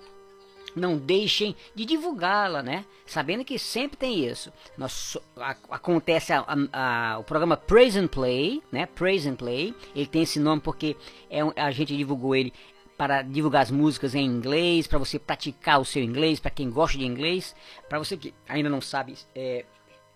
não 0.75 0.97
deixem 0.97 1.55
de 1.75 1.85
divulgá-la, 1.85 2.61
né? 2.63 2.85
Sabendo 3.05 3.45
que 3.45 3.57
sempre 3.59 3.97
tem 3.97 4.25
isso. 4.25 4.51
Nós, 4.77 5.17
a, 5.37 5.55
acontece 5.69 6.33
a, 6.33 6.45
a, 6.71 7.19
o 7.19 7.23
programa 7.23 7.57
Praise 7.57 7.99
and 7.99 8.07
Play, 8.07 8.61
né? 8.71 8.85
Praise 8.85 9.27
and 9.27 9.35
Play. 9.35 9.73
Ele 9.95 10.07
tem 10.07 10.23
esse 10.23 10.39
nome 10.39 10.61
porque 10.61 10.95
é, 11.29 11.41
a 11.55 11.71
gente 11.71 11.95
divulgou 11.95 12.35
ele 12.35 12.53
para 12.97 13.23
divulgar 13.23 13.63
as 13.63 13.71
músicas 13.71 14.13
em 14.13 14.23
inglês, 14.23 14.85
para 14.85 14.99
você 14.99 15.17
praticar 15.17 15.81
o 15.81 15.85
seu 15.85 16.03
inglês, 16.03 16.39
para 16.39 16.51
quem 16.51 16.69
gosta 16.69 16.97
de 16.97 17.05
inglês, 17.05 17.55
para 17.89 17.97
você 17.97 18.15
que 18.15 18.31
ainda 18.47 18.69
não 18.69 18.79
sabe 18.79 19.15
é, 19.33 19.65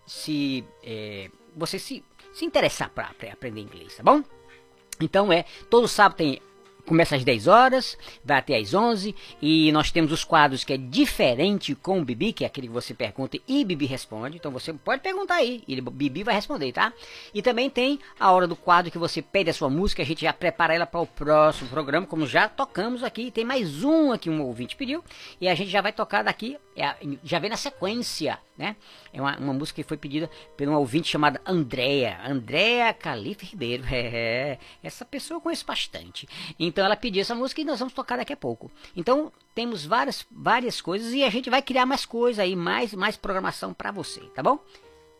se 0.05 0.63
é, 0.83 1.31
você 1.55 1.79
se, 1.79 2.03
se 2.31 2.45
interessar 2.45 2.91
para 2.91 3.09
aprender 3.31 3.61
inglês, 3.61 3.95
tá 3.95 4.03
bom? 4.03 4.23
Então 5.01 5.33
é, 5.33 5.45
todo 5.67 5.87
sábado 5.87 6.17
tem 6.17 6.39
começa 6.85 7.15
às 7.15 7.23
10 7.23 7.47
horas, 7.47 7.97
vai 8.23 8.37
até 8.37 8.57
às 8.57 8.73
11 8.73 9.15
e 9.41 9.71
nós 9.71 9.91
temos 9.91 10.11
os 10.11 10.23
quadros 10.23 10.63
que 10.63 10.73
é 10.73 10.77
diferente 10.77 11.75
com 11.75 11.99
o 11.99 12.05
Bibi, 12.05 12.33
que 12.33 12.43
é 12.43 12.47
aquele 12.47 12.67
que 12.67 12.73
você 12.73 12.93
pergunta 12.93 13.37
e 13.47 13.63
Bibi 13.65 13.85
responde. 13.85 14.37
Então 14.37 14.51
você 14.51 14.73
pode 14.73 15.01
perguntar 15.01 15.35
aí, 15.35 15.63
e 15.67 15.79
Bibi 15.81 16.23
vai 16.23 16.35
responder, 16.35 16.71
tá? 16.71 16.93
E 17.33 17.41
também 17.41 17.69
tem 17.69 17.99
a 18.19 18.31
hora 18.31 18.47
do 18.47 18.55
quadro 18.55 18.91
que 18.91 18.97
você 18.97 19.21
pede 19.21 19.49
a 19.49 19.53
sua 19.53 19.69
música, 19.69 20.01
a 20.01 20.05
gente 20.05 20.21
já 20.21 20.33
prepara 20.33 20.73
ela 20.73 20.85
para 20.85 21.01
o 21.01 21.07
próximo 21.07 21.69
programa, 21.69 22.05
como 22.05 22.25
já 22.25 22.47
tocamos 22.47 23.03
aqui. 23.03 23.31
Tem 23.31 23.43
mais 23.43 23.83
um 23.83 24.11
aqui 24.11 24.29
um 24.29 24.41
ouvinte 24.41 24.75
pediu 24.75 25.03
e 25.39 25.47
a 25.47 25.55
gente 25.55 25.69
já 25.69 25.81
vai 25.81 25.91
tocar 25.91 26.23
daqui, 26.23 26.57
é 26.75 26.95
já 27.23 27.39
vem 27.39 27.49
na 27.49 27.57
sequência, 27.57 28.37
né? 28.57 28.75
É 29.13 29.21
uma, 29.21 29.37
uma 29.37 29.53
música 29.53 29.81
que 29.81 29.87
foi 29.87 29.95
pedida 29.95 30.29
por 30.57 30.67
um 30.67 30.75
ouvinte 30.75 31.07
chamada 31.07 31.41
Andréa. 31.45 32.19
Andréa 32.25 32.93
Calife 32.93 33.45
Ribeiro. 33.45 33.83
É, 33.95 34.59
essa 34.83 35.05
pessoa 35.05 35.37
eu 35.37 35.41
conheço 35.41 35.65
bastante. 35.65 36.27
Então 36.59 36.83
ela 36.83 36.95
pediu 36.95 37.21
essa 37.21 37.33
música 37.33 37.61
e 37.61 37.65
nós 37.65 37.79
vamos 37.79 37.93
tocar 37.93 38.17
daqui 38.17 38.33
a 38.33 38.37
pouco. 38.37 38.69
Então 38.95 39.31
temos 39.53 39.85
várias, 39.85 40.25
várias 40.29 40.81
coisas 40.81 41.13
e 41.13 41.23
a 41.23 41.29
gente 41.29 41.49
vai 41.49 41.61
criar 41.61 41.85
mais 41.85 42.05
coisas 42.05 42.39
aí, 42.39 42.55
mais, 42.55 42.93
mais 42.93 43.15
programação 43.15 43.73
para 43.73 43.91
você, 43.91 44.19
tá 44.35 44.43
bom? 44.43 44.59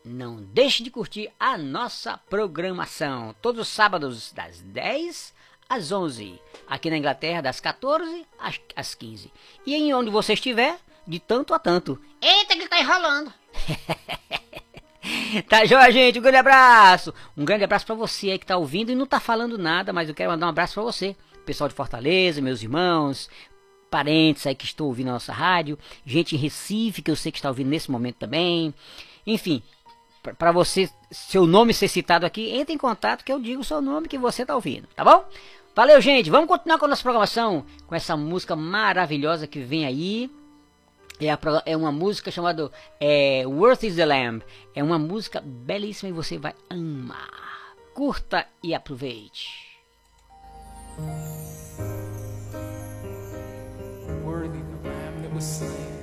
Não 0.03 0.41
deixe 0.41 0.83
de 0.83 0.91
curtir 0.91 1.31
a 1.39 1.57
nossa 1.57 2.17
programação. 2.29 3.33
Todos 3.41 3.61
os 3.61 3.73
sábados 3.73 4.31
das 4.33 4.61
10 4.61 5.33
às 5.67 5.91
11. 5.91 6.39
Aqui 6.67 6.89
na 6.89 6.97
Inglaterra, 6.97 7.41
das 7.41 7.59
14 7.59 8.25
às, 8.37 8.59
às 8.75 8.93
15. 8.93 9.31
E 9.65 9.73
em 9.73 9.93
onde 9.93 10.11
você 10.11 10.33
estiver, 10.33 10.77
de 11.07 11.19
tanto 11.19 11.53
a 11.53 11.59
tanto. 11.59 11.99
Eita, 12.21 12.55
que 12.55 12.67
tá 12.67 12.79
enrolando. 12.79 13.33
Tá 15.47 15.65
joia, 15.65 15.91
gente? 15.91 16.17
Um 16.17 16.21
grande 16.21 16.37
abraço. 16.37 17.13
Um 17.37 17.45
grande 17.45 17.63
abraço 17.63 17.85
pra 17.85 17.93
você 17.93 18.31
aí 18.31 18.39
que 18.39 18.45
tá 18.45 18.57
ouvindo 18.57 18.91
e 18.91 18.95
não 18.95 19.05
tá 19.05 19.19
falando 19.19 19.57
nada, 19.57 19.93
mas 19.93 20.09
eu 20.09 20.15
quero 20.15 20.31
mandar 20.31 20.47
um 20.47 20.49
abraço 20.49 20.73
pra 20.73 20.83
você. 20.83 21.15
Pessoal 21.45 21.67
de 21.69 21.75
Fortaleza, 21.75 22.41
meus 22.41 22.63
irmãos, 22.63 23.29
parentes 23.89 24.47
aí 24.47 24.55
que 24.55 24.65
estão 24.65 24.87
ouvindo 24.87 25.09
a 25.09 25.13
nossa 25.13 25.31
rádio, 25.31 25.77
gente 26.05 26.35
em 26.35 26.39
Recife 26.39 27.03
que 27.03 27.11
eu 27.11 27.15
sei 27.15 27.31
que 27.31 27.37
está 27.37 27.49
ouvindo 27.49 27.69
nesse 27.69 27.91
momento 27.91 28.15
também. 28.15 28.73
Enfim, 29.27 29.61
pra 30.39 30.51
você, 30.51 30.89
seu 31.11 31.45
nome 31.45 31.73
ser 31.73 31.87
citado 31.87 32.25
aqui, 32.25 32.49
entre 32.51 32.73
em 32.73 32.77
contato 32.77 33.23
que 33.23 33.31
eu 33.31 33.39
digo 33.39 33.61
o 33.61 33.65
seu 33.65 33.81
nome 33.81 34.07
que 34.07 34.17
você 34.17 34.43
tá 34.43 34.55
ouvindo, 34.55 34.87
tá 34.95 35.03
bom? 35.03 35.23
Valeu, 35.75 36.01
gente. 36.01 36.29
Vamos 36.29 36.47
continuar 36.47 36.79
com 36.79 36.85
a 36.85 36.87
nossa 36.87 37.03
programação 37.03 37.65
com 37.85 37.93
essa 37.93 38.15
música 38.15 38.55
maravilhosa 38.55 39.45
que 39.45 39.59
vem 39.59 39.85
aí. 39.85 40.31
É, 41.19 41.29
a 41.29 41.39
é 41.65 41.77
uma 41.77 41.91
música 41.91 42.29
chamada 42.29 42.69
é, 42.99 43.43
Worth 43.45 43.83
is 43.83 43.95
the 43.95 44.05
Lamb. 44.05 44.43
É 44.73 44.83
uma 44.83 44.99
música 44.99 45.41
belíssima 45.41 46.09
e 46.09 46.13
você 46.13 46.37
vai 46.37 46.53
amar. 46.69 47.75
Curta 47.93 48.45
e 48.61 48.73
aproveite. 48.73 49.79
Worthy 54.23 54.59
the 54.59 54.89
lamb 54.89 55.21
that 55.21 55.33
was 55.33 55.43
slain. 55.45 55.94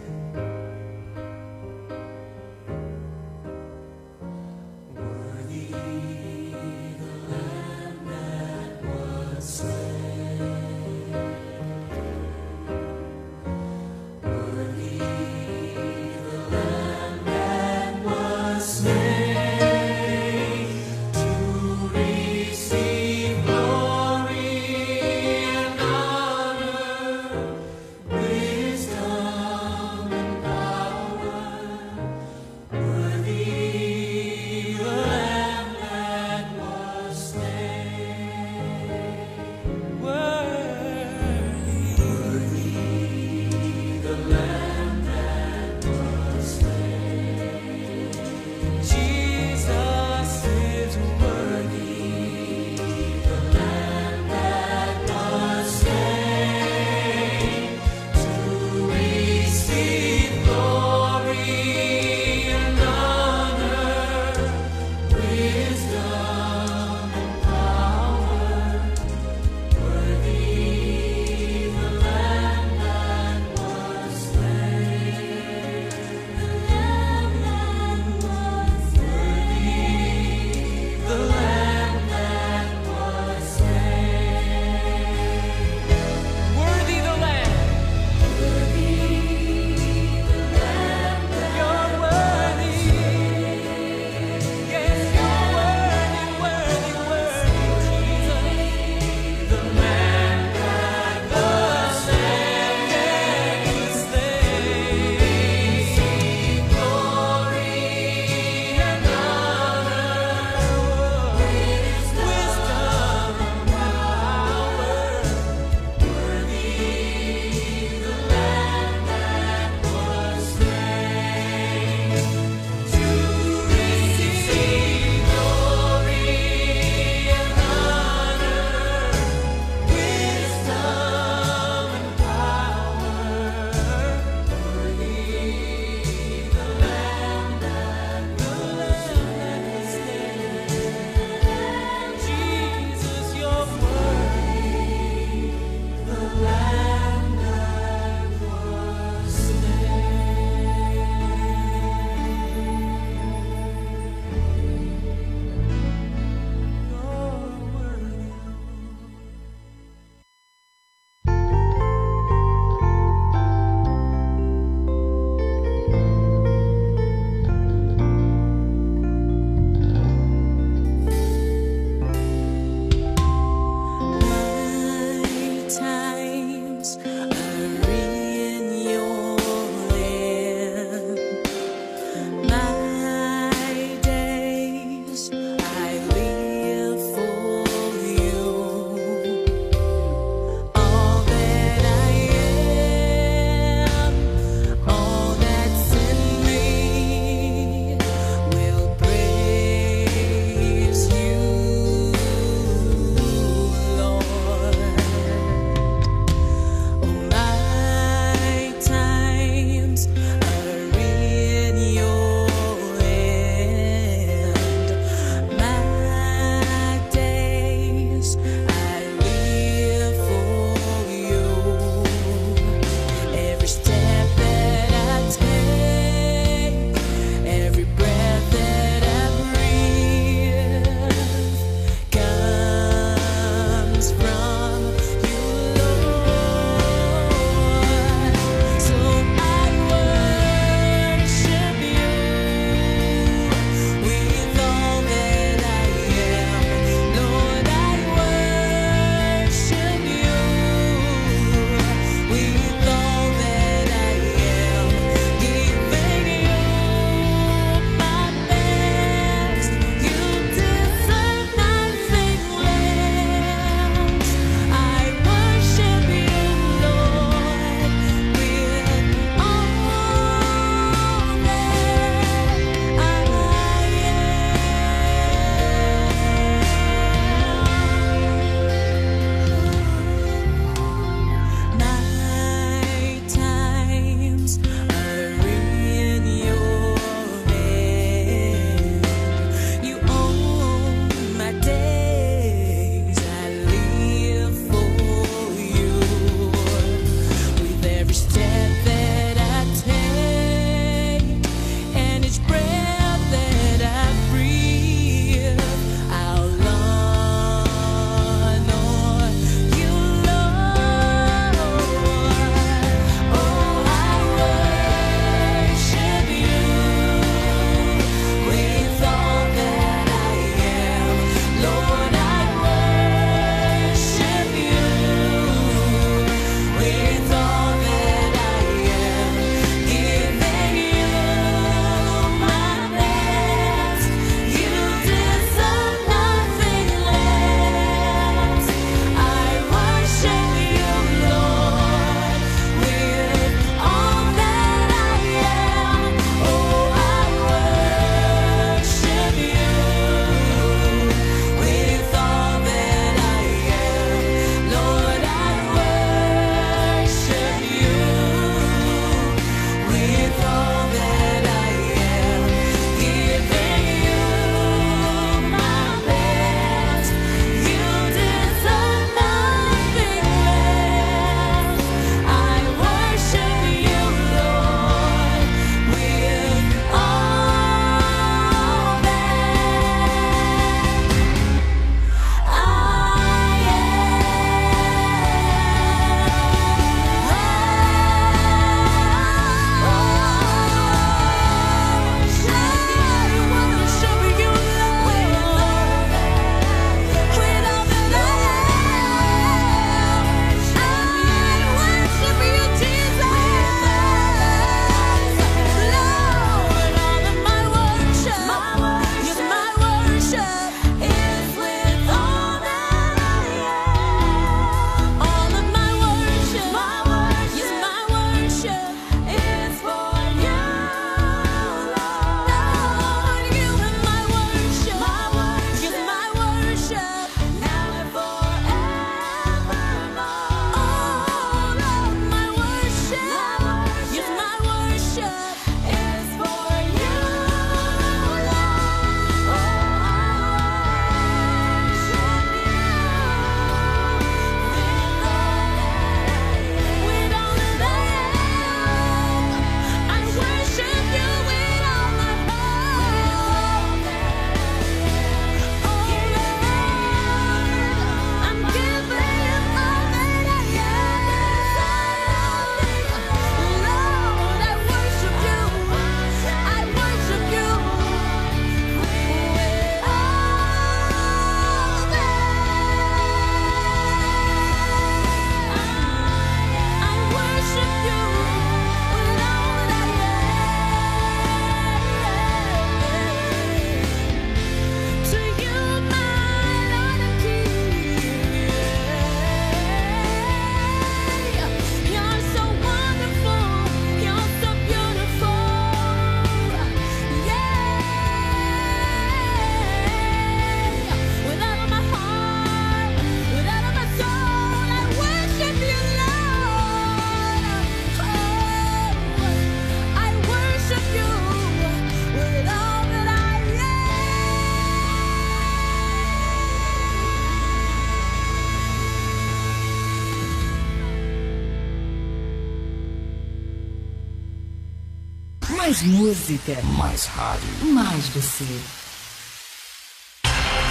Música. 526.05 526.83
Mais 526.99 527.27
rádio. 527.27 527.87
Mais 527.95 528.29
você. 528.31 528.65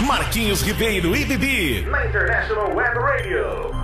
Marquinhos 0.05 0.61
Ribeiro 0.61 1.13
e 1.15 1.25
Bibi. 1.25 1.81
Na 1.81 2.05
International 2.05 2.73
Web 2.73 2.97
Radio. 2.97 3.80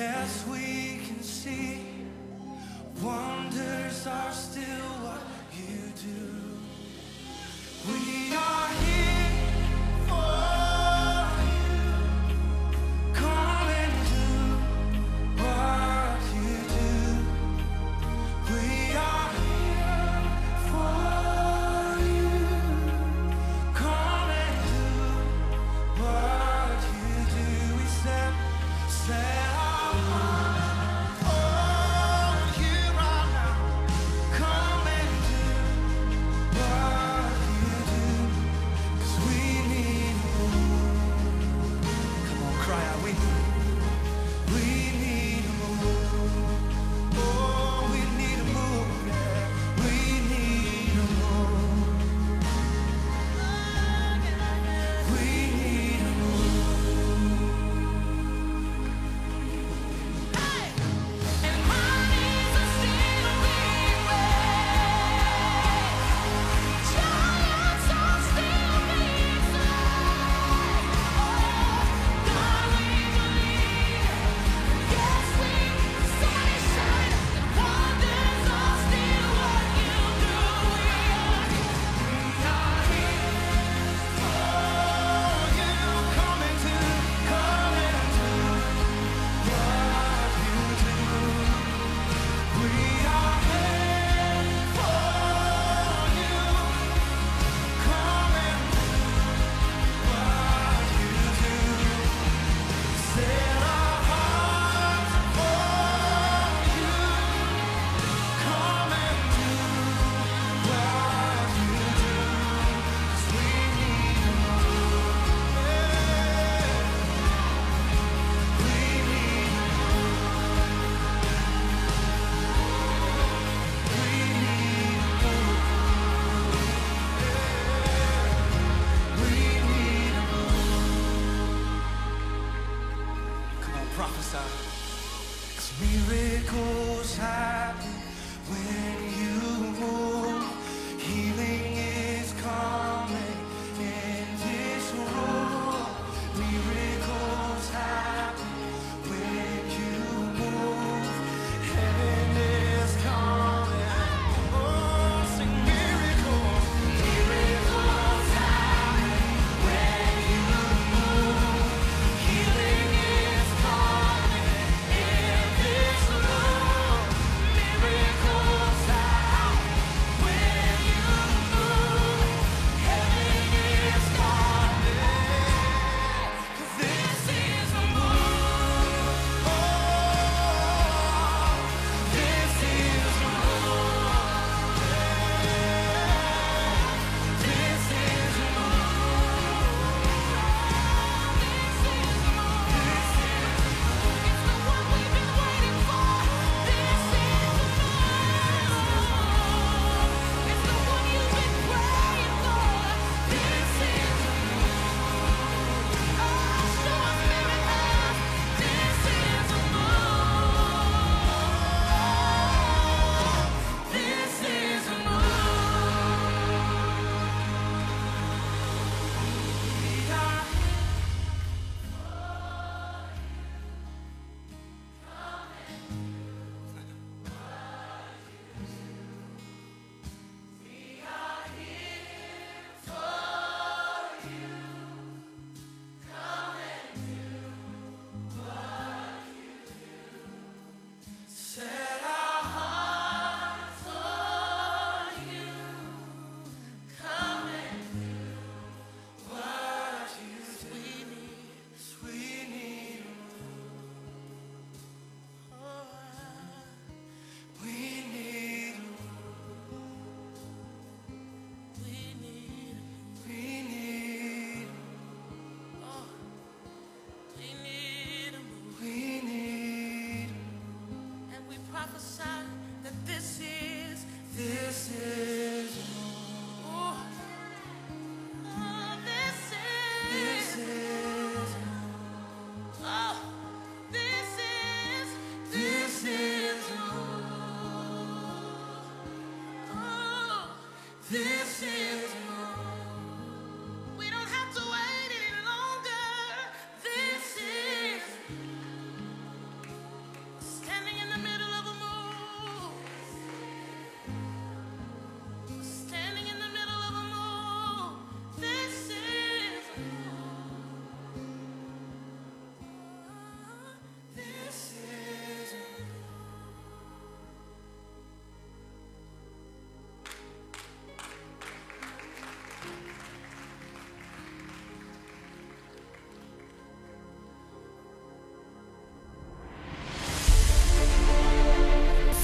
guess 0.00 0.46
we 0.46 0.69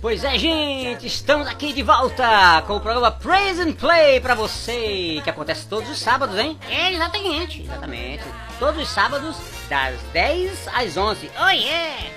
Pois 0.00 0.22
é, 0.22 0.38
gente, 0.38 1.08
estamos 1.08 1.48
aqui 1.48 1.72
de 1.72 1.82
volta 1.82 2.62
com 2.68 2.76
o 2.76 2.80
programa 2.80 3.10
Praise 3.10 3.60
and 3.60 3.72
Play 3.72 4.20
pra 4.20 4.32
você, 4.32 5.20
que 5.24 5.28
acontece 5.28 5.66
todos 5.66 5.90
os 5.90 5.98
sábados, 5.98 6.38
hein? 6.38 6.56
É, 6.68 6.92
exatamente. 6.92 7.62
Exatamente. 7.62 8.22
Todos 8.60 8.80
os 8.80 8.88
sábados, 8.88 9.36
das 9.68 10.00
10 10.12 10.68
às 10.68 10.96
11. 10.96 11.28
Oh 11.36 11.48
yeah! 11.48 12.10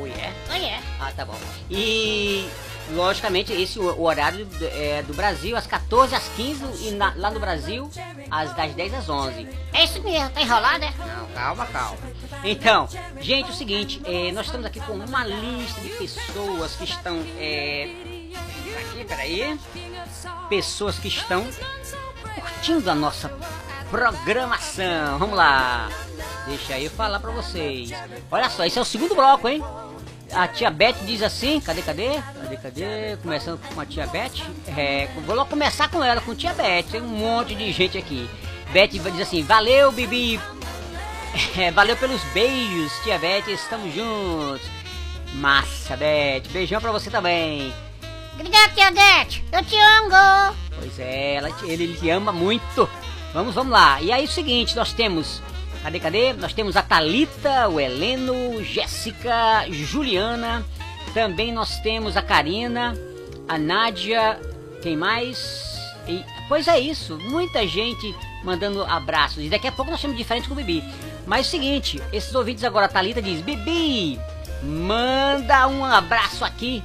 Oh, 0.00 0.06
yeah? 0.06 0.34
Oh 0.50 0.54
yeah! 0.56 0.82
Ah, 0.98 1.12
tá 1.14 1.26
bom. 1.26 1.38
E, 1.70 2.48
logicamente, 2.94 3.52
esse 3.52 3.78
o, 3.78 3.84
o 3.84 4.02
horário 4.04 4.44
do, 4.46 4.66
é, 4.66 5.02
do 5.02 5.14
Brasil, 5.14 5.56
às 5.56 5.66
14 5.66 6.14
às 6.14 6.28
15 6.36 6.88
e 6.88 6.90
na- 6.92 7.12
lá 7.16 7.30
no 7.30 7.40
Brasil, 7.40 7.90
às 8.30 8.54
das 8.54 8.72
10 8.74 8.94
às 8.94 9.08
11. 9.08 9.48
É 9.72 9.84
isso 9.84 10.02
mesmo, 10.02 10.30
tá 10.30 10.42
enrolado, 10.42 10.84
é? 10.84 10.92
Não, 10.98 11.26
calma, 11.34 11.66
calma. 11.66 11.98
Então, 12.44 12.88
gente, 13.20 13.50
o 13.50 13.54
seguinte, 13.54 14.00
é, 14.04 14.32
nós 14.32 14.46
estamos 14.46 14.66
aqui 14.66 14.80
com 14.80 14.92
uma 14.94 15.24
lista 15.24 15.80
de 15.80 15.88
pessoas 15.90 16.74
que 16.76 16.84
estão. 16.84 17.18
É, 17.38 17.88
aqui, 18.78 19.04
peraí. 19.04 19.58
Pessoas 20.48 20.98
que 20.98 21.08
estão 21.08 21.46
curtindo 22.34 22.90
a 22.90 22.94
nossa 22.94 23.30
programação. 23.90 25.18
Vamos 25.18 25.36
lá. 25.36 25.88
Deixa 26.46 26.78
eu 26.78 26.90
falar 26.90 27.20
pra 27.20 27.30
vocês. 27.30 27.90
Olha 28.30 28.48
só, 28.50 28.64
esse 28.64 28.78
é 28.78 28.82
o 28.82 28.84
segundo 28.84 29.14
bloco, 29.14 29.48
hein? 29.48 29.62
A 30.32 30.46
tia 30.46 30.70
Beth 30.70 30.96
diz 31.04 31.22
assim, 31.22 31.60
cadê, 31.60 31.82
cadê? 31.82 32.20
Cadê, 32.42 32.56
cadê? 32.56 33.16
Começando 33.22 33.60
com 33.74 33.80
a 33.80 33.86
tia 33.86 34.06
Beth. 34.06 34.42
É, 34.76 35.08
vou 35.26 35.34
logo 35.34 35.50
começar 35.50 35.88
com 35.88 36.02
ela, 36.02 36.20
com 36.20 36.32
a 36.32 36.34
tia 36.34 36.54
Beth. 36.54 36.84
Tem 36.90 37.02
um 37.02 37.08
monte 37.08 37.54
de 37.54 37.72
gente 37.72 37.98
aqui. 37.98 38.28
Beth 38.72 38.88
diz 38.88 39.20
assim, 39.20 39.42
valeu, 39.42 39.92
Bibi. 39.92 40.40
É, 41.56 41.70
valeu 41.70 41.96
pelos 41.96 42.20
beijos, 42.34 42.92
tia 43.04 43.16
Beth, 43.16 43.46
estamos 43.46 43.94
juntos. 43.94 44.66
Massa, 45.34 45.96
Beth. 45.96 46.42
Beijão 46.50 46.80
pra 46.80 46.90
você 46.90 47.08
também. 47.08 47.72
Obrigado, 48.34 48.74
tia 48.74 48.90
Beth. 48.90 49.40
Eu 49.52 49.64
te 49.64 49.76
amo. 49.76 50.56
Pois 50.76 50.98
é, 50.98 51.34
ela, 51.34 51.50
ele, 51.62 51.84
ele 51.84 51.96
te 51.96 52.10
ama 52.10 52.32
muito. 52.32 52.90
Vamos, 53.32 53.54
vamos 53.54 53.72
lá. 53.72 54.00
E 54.00 54.10
aí, 54.10 54.24
o 54.24 54.28
seguinte, 54.28 54.74
nós 54.74 54.92
temos. 54.92 55.40
Cadê, 55.82 55.98
cadê? 55.98 56.32
Nós 56.34 56.52
temos 56.52 56.76
a 56.76 56.82
Thalita, 56.82 57.68
o 57.68 57.80
Heleno, 57.80 58.62
Jéssica, 58.62 59.64
Juliana. 59.70 60.64
Também 61.14 61.52
nós 61.52 61.78
temos 61.80 62.16
a 62.16 62.22
Karina, 62.22 62.94
a 63.48 63.56
Nádia. 63.56 64.38
Quem 64.82 64.96
mais? 64.96 65.78
E, 66.06 66.22
pois 66.48 66.68
é 66.68 66.78
isso, 66.78 67.18
muita 67.18 67.66
gente 67.66 68.14
mandando 68.44 68.82
abraços. 68.84 69.42
E 69.42 69.48
daqui 69.48 69.66
a 69.66 69.72
pouco 69.72 69.90
nós 69.90 70.00
temos 70.00 70.16
diferente 70.16 70.48
com 70.48 70.54
o 70.54 70.56
Bibi. 70.56 70.84
Mas 71.26 71.46
é 71.46 71.48
o 71.48 71.50
seguinte, 71.50 72.02
esses 72.12 72.34
ouvintes 72.34 72.62
agora, 72.62 72.86
a 72.86 72.88
Thalita 72.88 73.22
diz: 73.22 73.40
Bibi, 73.40 74.18
manda 74.62 75.66
um 75.66 75.84
abraço 75.84 76.44
aqui 76.44 76.82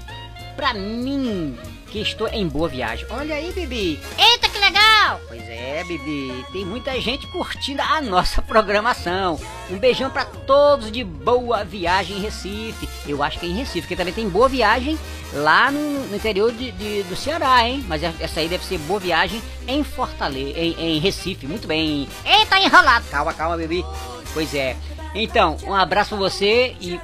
pra 0.55 0.73
mim, 0.73 1.57
que 1.95 2.01
estou 2.01 2.27
em 2.27 2.45
boa 2.45 2.67
viagem. 2.67 3.05
Olha 3.09 3.35
aí, 3.35 3.53
Bibi. 3.53 3.97
Eita, 4.17 4.49
que 4.49 4.57
legal! 4.59 5.21
Pois 5.29 5.41
é, 5.47 5.81
Bibi, 5.87 6.45
tem 6.51 6.65
muita 6.65 6.99
gente 6.99 7.25
curtindo 7.27 7.81
a 7.81 8.01
nossa 8.01 8.41
programação. 8.41 9.39
Um 9.69 9.77
beijão 9.79 10.09
pra 10.09 10.25
todos 10.25 10.91
de 10.91 11.05
boa 11.05 11.63
viagem 11.63 12.17
em 12.17 12.21
Recife. 12.21 12.89
Eu 13.07 13.23
acho 13.23 13.39
que 13.39 13.45
é 13.45 13.49
em 13.49 13.53
Recife, 13.55 13.81
porque 13.83 13.95
também 13.95 14.13
tem 14.13 14.27
boa 14.27 14.49
viagem 14.49 14.99
lá 15.33 15.71
no, 15.71 16.07
no 16.07 16.15
interior 16.17 16.51
de, 16.51 16.69
de- 16.71 17.03
do 17.03 17.15
Ceará, 17.15 17.65
hein? 17.65 17.81
Mas 17.87 18.03
essa 18.03 18.41
aí 18.41 18.49
deve 18.49 18.65
ser 18.65 18.77
boa 18.79 18.99
viagem 18.99 19.41
em 19.65 19.81
Fortaleza, 19.81 20.59
em, 20.59 20.73
em 20.77 20.99
Recife. 20.99 21.47
Muito 21.47 21.65
bem. 21.65 22.09
Eita, 22.25 22.59
enrolado. 22.59 23.05
Calma, 23.09 23.33
calma, 23.33 23.55
Bibi. 23.55 23.85
Pois 24.33 24.53
é. 24.53 24.75
Então, 25.13 25.55
um 25.63 25.73
abraço 25.73 26.09
pra 26.09 26.17
você 26.17 26.75
e, 26.81 26.99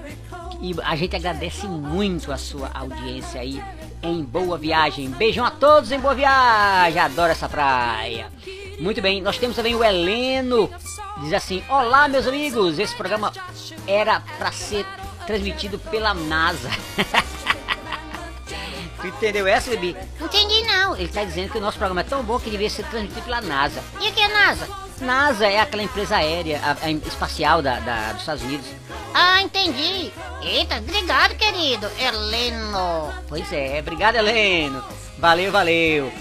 e 0.62 0.76
a 0.84 0.98
gente 0.98 1.16
agradece 1.16 1.66
muito 1.66 2.30
a 2.30 2.38
sua 2.38 2.70
audiência 2.74 3.40
aí 3.40 3.64
em 4.04 4.24
Boa 4.24 4.58
Viagem. 4.58 5.10
Beijão 5.10 5.46
a 5.46 5.52
todos 5.52 5.92
em 5.92 6.00
Boa 6.00 6.16
Viagem. 6.16 7.00
Adoro 7.00 7.32
essa 7.32 7.48
praia. 7.48 8.28
Muito 8.80 9.02
bem, 9.02 9.22
nós 9.22 9.38
temos 9.38 9.56
também 9.56 9.76
o 9.76 9.84
Heleno. 9.84 10.70
Diz 11.22 11.34
assim: 11.34 11.64
Olá, 11.70 12.08
meus 12.08 12.28
amigos. 12.28 12.80
Esse 12.80 12.96
programa 12.96 13.32
era 13.88 14.22
pra 14.38 14.52
ser 14.52 14.86
transmitido 15.28 15.78
pela 15.78 16.14
NASA. 16.14 16.70
tu 19.00 19.08
entendeu 19.08 19.48
essa? 19.48 19.72
Não 19.72 20.28
entendi, 20.28 20.64
não. 20.64 20.96
Ele 20.96 21.08
tá 21.08 21.24
dizendo 21.24 21.52
que 21.52 21.58
o 21.58 21.62
nosso 21.62 21.78
programa 21.78 22.02
é 22.02 22.06
tão 22.06 22.24
bom 22.24 22.40
que 22.40 22.50
devia 22.50 22.70
ser 22.70 22.86
transmitido 22.86 23.22
pela 23.22 23.42
NASA. 23.42 23.84
E 24.00 24.10
o 24.10 24.14
que 24.14 24.22
é 24.22 24.28
NASA? 24.28 24.68
NASA 25.02 25.46
é 25.48 25.60
aquela 25.60 25.84
empresa 25.84 26.16
aérea 26.18 26.60
a- 26.64 26.86
a 26.86 26.92
espacial 26.92 27.62
da, 27.62 27.80
da- 27.80 28.12
dos 28.14 28.22
Estados 28.22 28.44
Unidos. 28.44 28.68
Ah, 29.14 29.42
entendi. 29.42 30.12
Eita, 30.42 30.78
obrigado, 30.78 31.36
querido. 31.36 31.90
Heleno. 32.00 33.14
Pois 33.28 33.52
é, 33.52 33.80
obrigado, 33.80 34.16
Heleno. 34.16 34.84
Valeu, 35.18 35.52
valeu. 35.52 36.12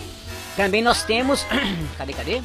Também 0.57 0.83
nós 0.83 1.03
temos. 1.05 1.47
cadê, 1.97 2.13
cadê? 2.13 2.43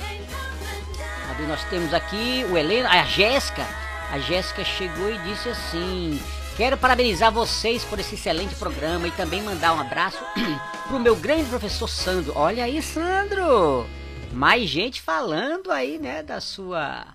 Cadê? 1.27 1.43
Nós 1.47 1.63
temos 1.69 1.93
aqui 1.93 2.45
o 2.49 2.57
Heleno, 2.57 2.87
a 2.87 3.03
Jéssica. 3.03 3.65
A 4.11 4.19
Jéssica 4.19 4.63
chegou 4.63 5.09
e 5.11 5.17
disse 5.19 5.49
assim: 5.49 6.21
Quero 6.55 6.77
parabenizar 6.77 7.31
vocês 7.31 7.83
por 7.83 7.99
esse 7.99 8.15
excelente 8.15 8.55
programa 8.55 9.07
e 9.07 9.11
também 9.11 9.41
mandar 9.41 9.73
um 9.73 9.81
abraço 9.81 10.19
pro 10.87 10.99
meu 10.99 11.15
grande 11.15 11.45
professor 11.49 11.87
Sandro. 11.89 12.33
Olha 12.35 12.63
aí, 12.63 12.81
Sandro! 12.81 13.87
Mais 14.35 14.69
gente 14.69 15.01
falando 15.01 15.71
aí, 15.71 15.97
né, 15.97 16.21
da 16.21 16.41
sua 16.41 17.05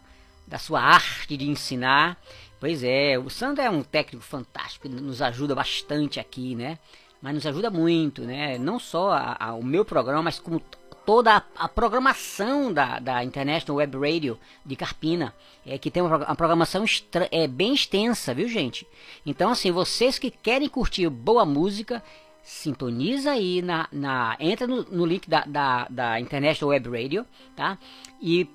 da 0.46 0.58
sua 0.58 0.80
arte 0.80 1.36
de 1.36 1.48
ensinar. 1.48 2.18
Pois 2.58 2.82
é, 2.82 3.16
o 3.18 3.30
Sandro 3.30 3.62
é 3.62 3.70
um 3.70 3.82
técnico 3.82 4.24
fantástico, 4.24 4.88
nos 4.88 5.22
ajuda 5.22 5.54
bastante 5.54 6.18
aqui, 6.18 6.54
né? 6.56 6.78
Mas 7.22 7.34
nos 7.34 7.46
ajuda 7.46 7.70
muito, 7.70 8.22
né? 8.22 8.58
Não 8.58 8.78
só 8.78 9.12
a- 9.12 9.36
a- 9.38 9.54
o 9.54 9.62
meu 9.62 9.84
programa, 9.84 10.22
mas 10.22 10.38
como 10.40 10.60
toda 11.06 11.36
a, 11.36 11.42
a 11.56 11.68
programação 11.68 12.72
da, 12.72 12.98
da 12.98 13.22
International 13.22 13.76
Web 13.78 13.96
Radio 13.98 14.38
de 14.64 14.74
Carpina, 14.74 15.34
é 15.64 15.78
que 15.78 15.90
tem 15.90 16.02
uma, 16.02 16.16
uma 16.16 16.34
programação 16.36 16.84
é, 17.30 17.46
bem 17.46 17.74
extensa, 17.74 18.34
viu 18.34 18.48
gente? 18.48 18.86
Então 19.24 19.50
assim, 19.50 19.70
vocês 19.70 20.18
que 20.18 20.30
querem 20.30 20.68
curtir 20.68 21.08
boa 21.08 21.44
música, 21.44 22.02
sintoniza 22.43 23.32
aí 23.32 23.62
na, 23.62 23.88
na 23.93 24.36
entra 24.41 24.66
no, 24.66 24.82
no 24.84 25.07
link 25.07 25.28
da, 25.28 25.41
da, 25.43 25.86
da 25.91 26.20
International 26.20 26.70
Web 26.70 26.88
Radio, 26.91 27.26
tá? 27.57 27.78
E 28.20 28.49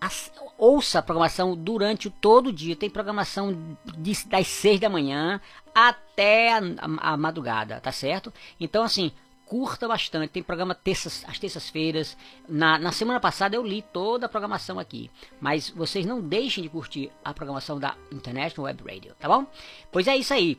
As- 0.00 0.30
ouça 0.58 0.98
a 0.98 1.02
programação 1.02 1.56
durante 1.56 2.10
todo 2.10 2.48
o 2.48 2.52
dia. 2.52 2.76
Tem 2.76 2.90
programação 2.90 3.76
de- 3.96 4.26
das 4.26 4.46
6 4.48 4.78
da 4.78 4.88
manhã 4.90 5.40
até 5.74 6.52
a, 6.52 6.58
a- 6.58 7.12
a 7.12 7.16
madrugada, 7.16 7.80
tá 7.80 7.90
certo? 7.90 8.30
Então, 8.60 8.84
assim, 8.84 9.10
curta 9.46 9.88
bastante. 9.88 10.30
Tem 10.30 10.42
programa 10.42 10.74
terças, 10.74 11.24
às 11.26 11.38
terças-feiras. 11.38 12.16
Na, 12.46 12.78
na 12.78 12.92
semana 12.92 13.18
passada 13.18 13.56
eu 13.56 13.62
li 13.64 13.80
toda 13.80 14.26
a 14.26 14.28
programação 14.28 14.78
aqui. 14.78 15.10
Mas 15.40 15.70
vocês 15.70 16.04
não 16.04 16.20
deixem 16.20 16.62
de 16.62 16.68
curtir 16.68 17.10
a 17.24 17.32
programação 17.32 17.78
da 17.78 17.94
International 18.12 18.66
Web 18.66 18.82
Radio, 18.86 19.14
tá 19.18 19.26
bom? 19.28 19.46
Pois 19.90 20.06
é 20.06 20.16
isso 20.16 20.34
aí. 20.34 20.58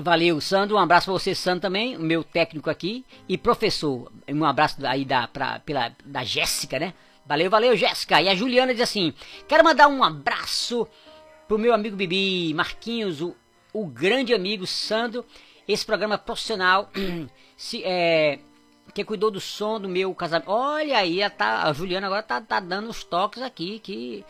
Valeu, 0.00 0.40
Sandro. 0.40 0.76
Um 0.76 0.78
abraço 0.78 1.06
pra 1.06 1.12
você, 1.12 1.34
Sandro, 1.34 1.62
também, 1.62 1.96
o 1.96 2.00
meu 2.00 2.22
técnico 2.22 2.70
aqui. 2.70 3.04
E 3.28 3.36
professor, 3.36 4.12
um 4.28 4.44
abraço 4.44 4.76
aí 4.86 5.04
da, 5.04 5.26
pra, 5.26 5.58
pela, 5.58 5.92
da 6.04 6.22
Jéssica, 6.22 6.78
né? 6.78 6.94
Valeu, 7.26 7.50
valeu, 7.50 7.76
Jéssica. 7.76 8.22
E 8.22 8.28
a 8.28 8.34
Juliana 8.34 8.72
diz 8.72 8.82
assim: 8.82 9.12
quero 9.48 9.64
mandar 9.64 9.88
um 9.88 10.04
abraço 10.04 10.86
pro 11.48 11.58
meu 11.58 11.74
amigo 11.74 11.96
Bibi, 11.96 12.54
Marquinhos, 12.54 13.20
o, 13.20 13.34
o 13.72 13.88
grande 13.88 14.32
amigo 14.32 14.68
Sandro. 14.68 15.26
Esse 15.66 15.84
programa 15.84 16.16
profissional 16.16 16.92
se, 17.56 17.82
é, 17.84 18.38
que 18.94 19.04
cuidou 19.04 19.32
do 19.32 19.40
som 19.40 19.80
do 19.80 19.88
meu 19.88 20.14
casamento. 20.14 20.48
Olha 20.48 20.96
aí, 20.96 21.24
a, 21.24 21.28
tá, 21.28 21.64
a 21.64 21.72
Juliana 21.72 22.06
agora 22.06 22.22
tá, 22.22 22.40
tá 22.40 22.60
dando 22.60 22.88
os 22.88 23.02
toques 23.02 23.42
aqui 23.42 23.80
que 23.80 24.24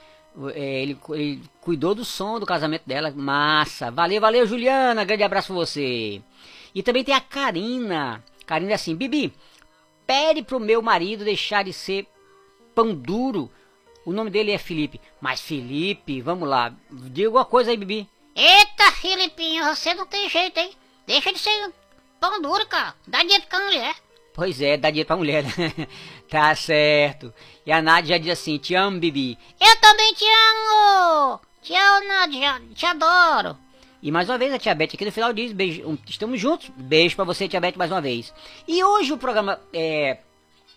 ele, 0.55 0.99
ele 1.11 1.43
cuidou 1.61 1.95
do 1.95 2.05
som 2.05 2.39
do 2.39 2.47
casamento 2.47 2.83
dela. 2.87 3.11
Massa. 3.11 3.91
Valeu, 3.91 4.21
valeu, 4.21 4.47
Juliana. 4.47 5.05
Grande 5.05 5.23
abraço 5.23 5.49
pra 5.49 5.57
você. 5.57 6.23
E 6.75 6.83
também 6.83 7.05
tem 7.05 7.15
a 7.15 7.21
Karina. 7.21 8.23
Karina 8.47 8.73
é 8.73 8.75
assim, 8.75 8.95
Bibi, 8.95 9.33
pede 10.07 10.43
pro 10.43 10.61
meu 10.61 10.81
marido 10.81 11.25
deixar 11.25 11.65
de 11.65 11.73
ser 11.73 12.07
pão 12.75 12.95
duro. 12.95 13.51
O 14.05 14.13
nome 14.13 14.31
dele 14.31 14.53
é 14.53 14.59
Felipe. 14.59 15.01
Mas 15.21 15.41
Felipe, 15.41 16.21
vamos 16.23 16.49
lá. 16.49 16.73
Diga 16.91 17.29
alguma 17.29 17.45
coisa 17.45 17.71
aí, 17.71 17.77
Bibi. 17.77 18.09
Eita, 18.35 18.93
Filipinho, 18.93 19.65
você 19.65 19.93
não 19.95 20.07
tem 20.07 20.31
jeito, 20.31 20.59
hein? 20.59 20.71
Deixa 21.07 21.33
de 21.33 21.39
ser 21.39 21.73
pão 22.21 22.41
duro, 22.41 22.65
cara. 22.67 22.95
Dá 23.07 23.21
dinheiro 23.21 23.45
pra 23.49 23.65
mulher. 23.65 23.95
Pois 24.39 24.61
é, 24.63 24.77
dá 24.77 24.89
dinheiro 24.89 25.09
pra 25.09 25.17
mulher. 25.17 25.43
né? 25.43 25.89
tá 26.31 26.55
certo. 26.55 27.35
E 27.67 27.73
a 27.73 27.83
Nádia 27.83 28.15
já 28.15 28.19
diz 28.23 28.31
assim, 28.39 28.57
te 28.57 28.73
amo, 28.73 29.01
Bibi. 29.01 29.37
Eu 29.61 29.77
também 29.81 30.15
te 30.15 30.25
amo! 30.25 31.41
Te 31.61 31.75
amo, 31.75 32.07
Nádia. 32.07 32.63
Te 32.73 32.87
adoro. 32.87 33.59
E 34.01 34.13
mais 34.13 34.29
uma 34.29 34.39
vez 34.39 34.55
a 34.55 34.59
Tia 34.61 34.77
Beth 34.77 34.91
aqui 34.95 35.05
no 35.05 35.11
final 35.11 35.33
diz, 35.33 35.51
beijo, 35.53 35.99
estamos 36.07 36.41
juntos. 36.41 36.71
Beijo 36.77 37.17
pra 37.17 37.25
você, 37.25 37.49
Tia 37.49 37.61
Beth, 37.61 37.75
mais 37.77 37.91
uma 37.91 38.01
vez. 38.01 38.33
E 38.69 38.85
hoje 38.85 39.13
o 39.13 39.19
programa 39.19 39.59
é 39.73 40.19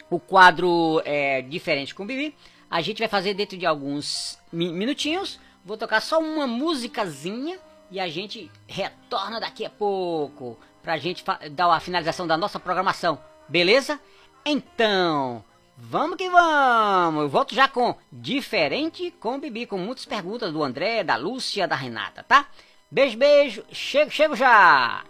o 0.09 0.19
quadro 0.19 0.99
é 1.05 1.43
diferente 1.43 1.93
com 1.93 2.01
o 2.01 2.05
Bibi. 2.07 2.35
A 2.67 2.81
gente 2.81 2.97
vai 2.97 3.07
fazer 3.07 3.35
dentro 3.35 3.55
de 3.59 3.65
alguns 3.67 4.39
mi- 4.51 4.73
minutinhos. 4.73 5.39
Vou 5.63 5.77
tocar 5.77 6.01
só 6.01 6.17
uma 6.19 6.47
musicazinha 6.47 7.59
e 7.91 7.99
a 7.99 8.07
gente 8.09 8.49
retorna 8.67 9.39
daqui 9.39 9.63
a 9.63 9.69
pouco 9.69 10.57
pra 10.81 10.97
gente 10.97 11.23
dar 11.51 11.71
a 11.71 11.79
finalização 11.79 12.25
da 12.25 12.35
nossa 12.35 12.59
programação. 12.59 13.19
Beleza? 13.51 13.99
Então, 14.45 15.43
vamos 15.75 16.15
que 16.15 16.29
vamos. 16.29 17.23
Eu 17.23 17.29
volto 17.29 17.53
já 17.53 17.67
com 17.67 17.93
diferente 18.09 19.11
com 19.19 19.41
Bibi 19.41 19.65
com 19.65 19.77
muitas 19.77 20.05
perguntas 20.05 20.53
do 20.53 20.63
André, 20.63 21.03
da 21.03 21.17
Lúcia, 21.17 21.67
da 21.67 21.75
Renata, 21.75 22.23
tá? 22.23 22.47
Beijo, 22.89 23.17
beijo. 23.17 23.61
Chego, 23.69 24.09
chego 24.09 24.37
já. 24.37 25.03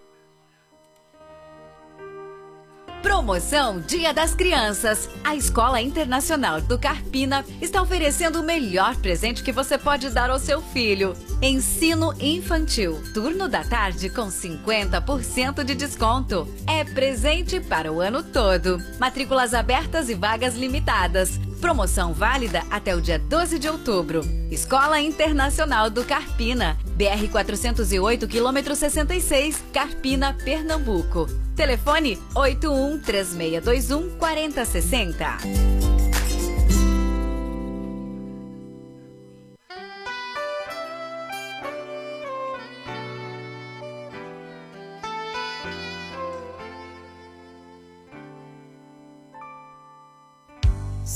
Promoção 3.02 3.80
Dia 3.80 4.14
das 4.14 4.36
Crianças. 4.36 5.10
A 5.24 5.36
Escola 5.36 5.82
Internacional 5.82 6.62
do 6.62 6.78
Carpina 6.78 7.44
está 7.60 7.82
oferecendo 7.82 8.40
o 8.40 8.44
melhor 8.44 8.96
presente 8.98 9.42
que 9.42 9.52
você 9.52 9.78
pode 9.78 10.10
dar 10.10 10.30
ao 10.30 10.38
seu 10.38 10.62
filho. 10.62 11.16
Ensino 11.42 12.14
infantil. 12.20 13.02
Turno 13.14 13.48
da 13.48 13.64
tarde 13.64 14.08
com 14.10 14.28
50% 14.28 15.64
de 15.64 15.74
desconto. 15.74 16.48
É 16.68 16.84
presente 16.84 17.60
para 17.60 17.92
o 17.92 18.00
ano 18.00 18.22
todo. 18.22 18.78
Matrículas 19.00 19.56
abertas 19.56 20.08
e 20.08 20.14
vagas 20.14 20.56
limitadas. 20.56 21.40
Promoção 21.60 22.14
válida 22.14 22.64
até 22.70 22.96
o 22.96 23.02
dia 23.02 23.18
12 23.18 23.58
de 23.58 23.68
outubro. 23.68 24.22
Escola 24.52 25.00
Internacional 25.00 25.90
do 25.90 26.04
Carpina. 26.04 26.78
BR 26.96 27.30
408, 27.32 28.28
quilômetro 28.28 28.76
66, 28.76 29.64
Carpina, 29.74 30.36
Pernambuco. 30.44 31.28
Telefone 31.56 32.18
81 32.34 32.91
3621 33.00 34.18
4060. 34.18 35.38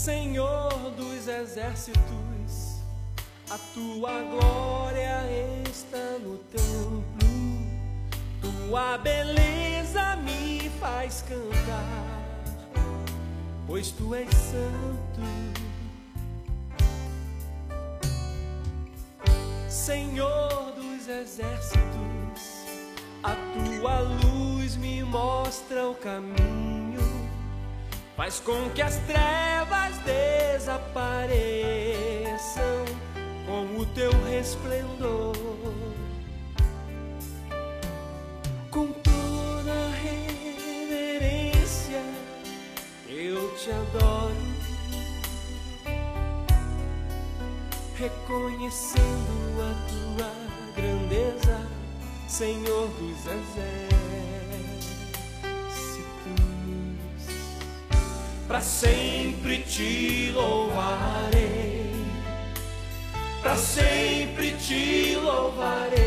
Senhor 0.05 0.91
dos 0.97 1.28
exércitos, 1.28 2.80
a 3.49 3.57
tua 3.73 4.21
glória 4.21 5.23
está 5.67 6.19
no 6.19 6.38
templo. 6.51 7.03
Tua 8.39 8.97
beleza 8.99 10.15
me 10.17 10.69
faz 10.80 11.23
cantar, 11.23 11.64
pois 13.68 13.91
tu 13.91 14.13
és 14.16 14.30
santo. 14.30 15.22
Senhor 19.68 20.74
dos 20.76 21.07
exércitos, 21.07 21.82
a 23.24 23.36
tua 23.36 23.99
luz 23.99 24.76
me 24.76 25.03
mostra 25.03 25.88
o 25.89 25.95
caminho, 25.95 27.30
faz 28.16 28.39
com 28.39 28.70
que 28.72 28.82
as 28.82 28.97
trevas 29.05 29.95
desapareçam 30.05 31.36
com 33.45 33.80
o 33.80 33.86
teu 33.88 34.11
resplendor. 34.24 35.36
Te 43.66 43.72
adoro, 43.72 44.36
reconhecendo 47.97 49.63
a 49.63 49.74
tua 49.89 50.32
grandeza, 50.78 51.57
Senhor 52.28 52.88
dos 52.99 53.26
exércitos. 53.26 53.95
Para 58.47 58.61
sempre 58.61 59.63
te 59.63 60.30
louvarei, 60.32 62.05
para 63.41 63.55
sempre 63.57 64.51
te 64.51 65.16
louvarei, 65.16 65.97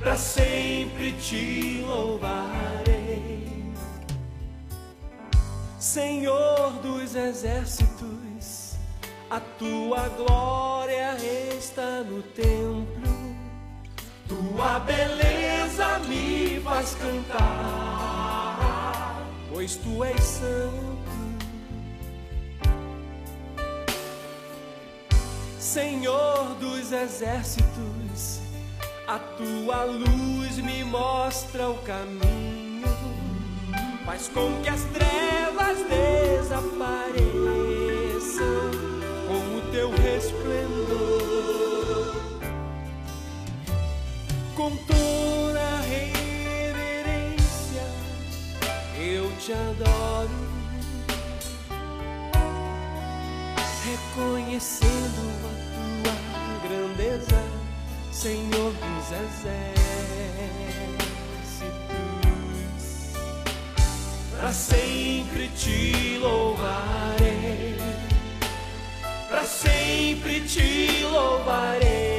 para 0.00 0.16
sempre 0.16 1.12
te 1.12 1.82
louvarei. 1.86 2.57
Senhor 5.88 6.72
dos 6.82 7.14
exércitos, 7.14 8.74
a 9.30 9.40
tua 9.40 10.06
glória 10.10 11.16
está 11.56 12.02
no 12.02 12.22
templo, 12.22 13.34
tua 14.28 14.80
beleza 14.80 15.98
me 16.00 16.60
faz 16.60 16.94
cantar, 16.94 18.18
pois 19.50 19.76
tu 19.76 20.04
és 20.04 20.22
santo. 20.22 21.08
Senhor 25.58 26.54
dos 26.60 26.92
exércitos, 26.92 28.40
a 29.06 29.18
tua 29.18 29.84
luz 29.84 30.58
me 30.58 30.84
mostra 30.84 31.70
o 31.70 31.78
caminho, 31.78 32.84
faz 34.04 34.28
com 34.28 34.60
que 34.60 34.68
as 34.68 34.82
trevas 34.92 35.37
desapareçam 35.74 38.70
com 39.26 39.56
o 39.56 39.60
teu 39.70 39.90
resplendor. 39.90 42.16
Com 44.56 44.70
toda 44.86 45.80
reverência 45.82 47.84
eu 48.98 49.30
te 49.38 49.52
adoro, 49.52 50.30
reconhecendo 53.84 55.22
a 55.44 55.52
tua 55.74 56.16
grandeza, 56.68 57.40
Senhor 58.10 58.72
dos 58.72 59.12
exércitos. 59.12 60.97
Para 64.38 64.52
sempre 64.52 65.48
te 65.48 66.16
louvarei, 66.20 67.76
sempre 69.44 70.40
te 70.42 71.02
louvarei, 71.02 72.17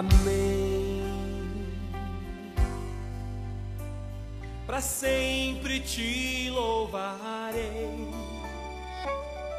Amém. 0.00 1.02
Pra 4.66 4.80
sempre 4.80 5.80
te 5.80 6.48
louvarei. 6.48 8.08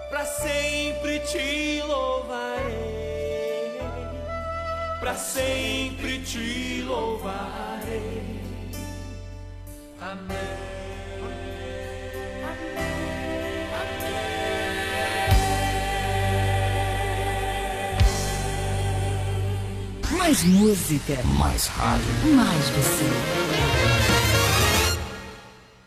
Pra 0.09 0.25
sempre 0.25 1.19
te 1.19 1.83
louvarei. 1.85 3.81
Pra 4.99 5.13
sempre 5.13 6.23
te 6.23 6.81
louvarei. 6.87 8.41
Amém. 10.01 10.60
Mais 20.31 20.43
música. 20.45 21.19
Mais 21.37 21.67
rádio. 21.67 22.05
Mais 22.33 22.69
você. 22.69 23.03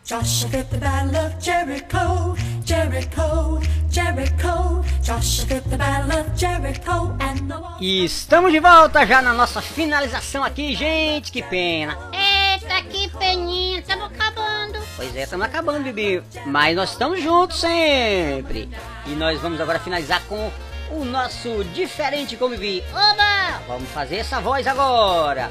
Joshua 0.04 0.50
fit 0.50 0.64
the 0.68 0.76
battle 0.76 1.16
of 1.16 1.34
Jericho, 1.40 2.36
Jericho, 2.62 3.60
Jericho. 3.88 4.84
Joshua 5.02 5.46
fit 5.46 5.70
the 5.70 5.78
battle 5.78 6.20
of 6.20 6.30
Jericho 6.36 7.16
and 7.22 7.48
the 7.48 7.54
wall. 7.54 7.78
E 7.80 8.04
estamos 8.04 8.52
de 8.52 8.60
volta 8.60 9.06
já 9.06 9.22
na 9.22 9.32
nossa 9.32 9.62
finalização 9.62 10.44
aqui, 10.44 10.74
gente. 10.74 11.32
Que 11.32 11.42
pena. 11.42 11.96
Eita, 12.12 12.82
que 12.90 13.08
peninha, 13.16 13.80
estamos 13.80 14.10
acabando. 14.12 14.78
Pois 14.96 15.16
é, 15.16 15.22
estamos 15.22 15.46
acabando, 15.46 15.84
Bibi. 15.84 16.22
Mas 16.44 16.76
nós 16.76 16.90
estamos 16.90 17.22
juntos 17.22 17.60
sempre. 17.60 18.68
E 19.06 19.10
nós 19.12 19.40
vamos 19.40 19.58
agora 19.58 19.80
finalizar 19.80 20.20
com 20.28 20.52
o 20.90 21.02
nosso 21.02 21.64
diferente 21.72 22.36
com 22.36 22.50
Bibi. 22.50 22.84
Oba! 22.92 23.33
Vamos 23.66 23.88
fazer 23.90 24.16
essa 24.16 24.40
voz 24.40 24.66
agora. 24.66 25.50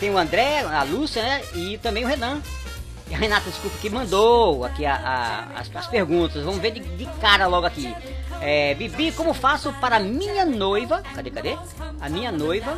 Tem 0.00 0.10
o 0.10 0.18
André, 0.18 0.60
a 0.60 0.82
Lúcia, 0.82 1.22
né? 1.22 1.42
E 1.54 1.78
também 1.78 2.04
o 2.04 2.08
Renan. 2.08 2.42
E 3.08 3.14
a 3.14 3.18
Renata, 3.18 3.48
desculpa, 3.50 3.76
que 3.80 3.88
mandou 3.90 4.64
aqui 4.64 4.84
a- 4.84 4.94
a- 5.54 5.60
as, 5.60 5.70
as 5.74 5.86
perguntas. 5.86 6.42
Vamos 6.42 6.60
ver 6.60 6.72
de, 6.72 6.80
de 6.80 7.06
cara 7.20 7.46
logo 7.46 7.66
aqui. 7.66 7.94
É, 8.40 8.74
Bibi, 8.74 9.12
como 9.12 9.32
faço 9.32 9.72
para 9.74 10.00
minha 10.00 10.44
noiva, 10.44 11.02
cadê, 11.14 11.30
cadê? 11.30 11.56
A 12.00 12.08
minha 12.08 12.32
noiva 12.32 12.76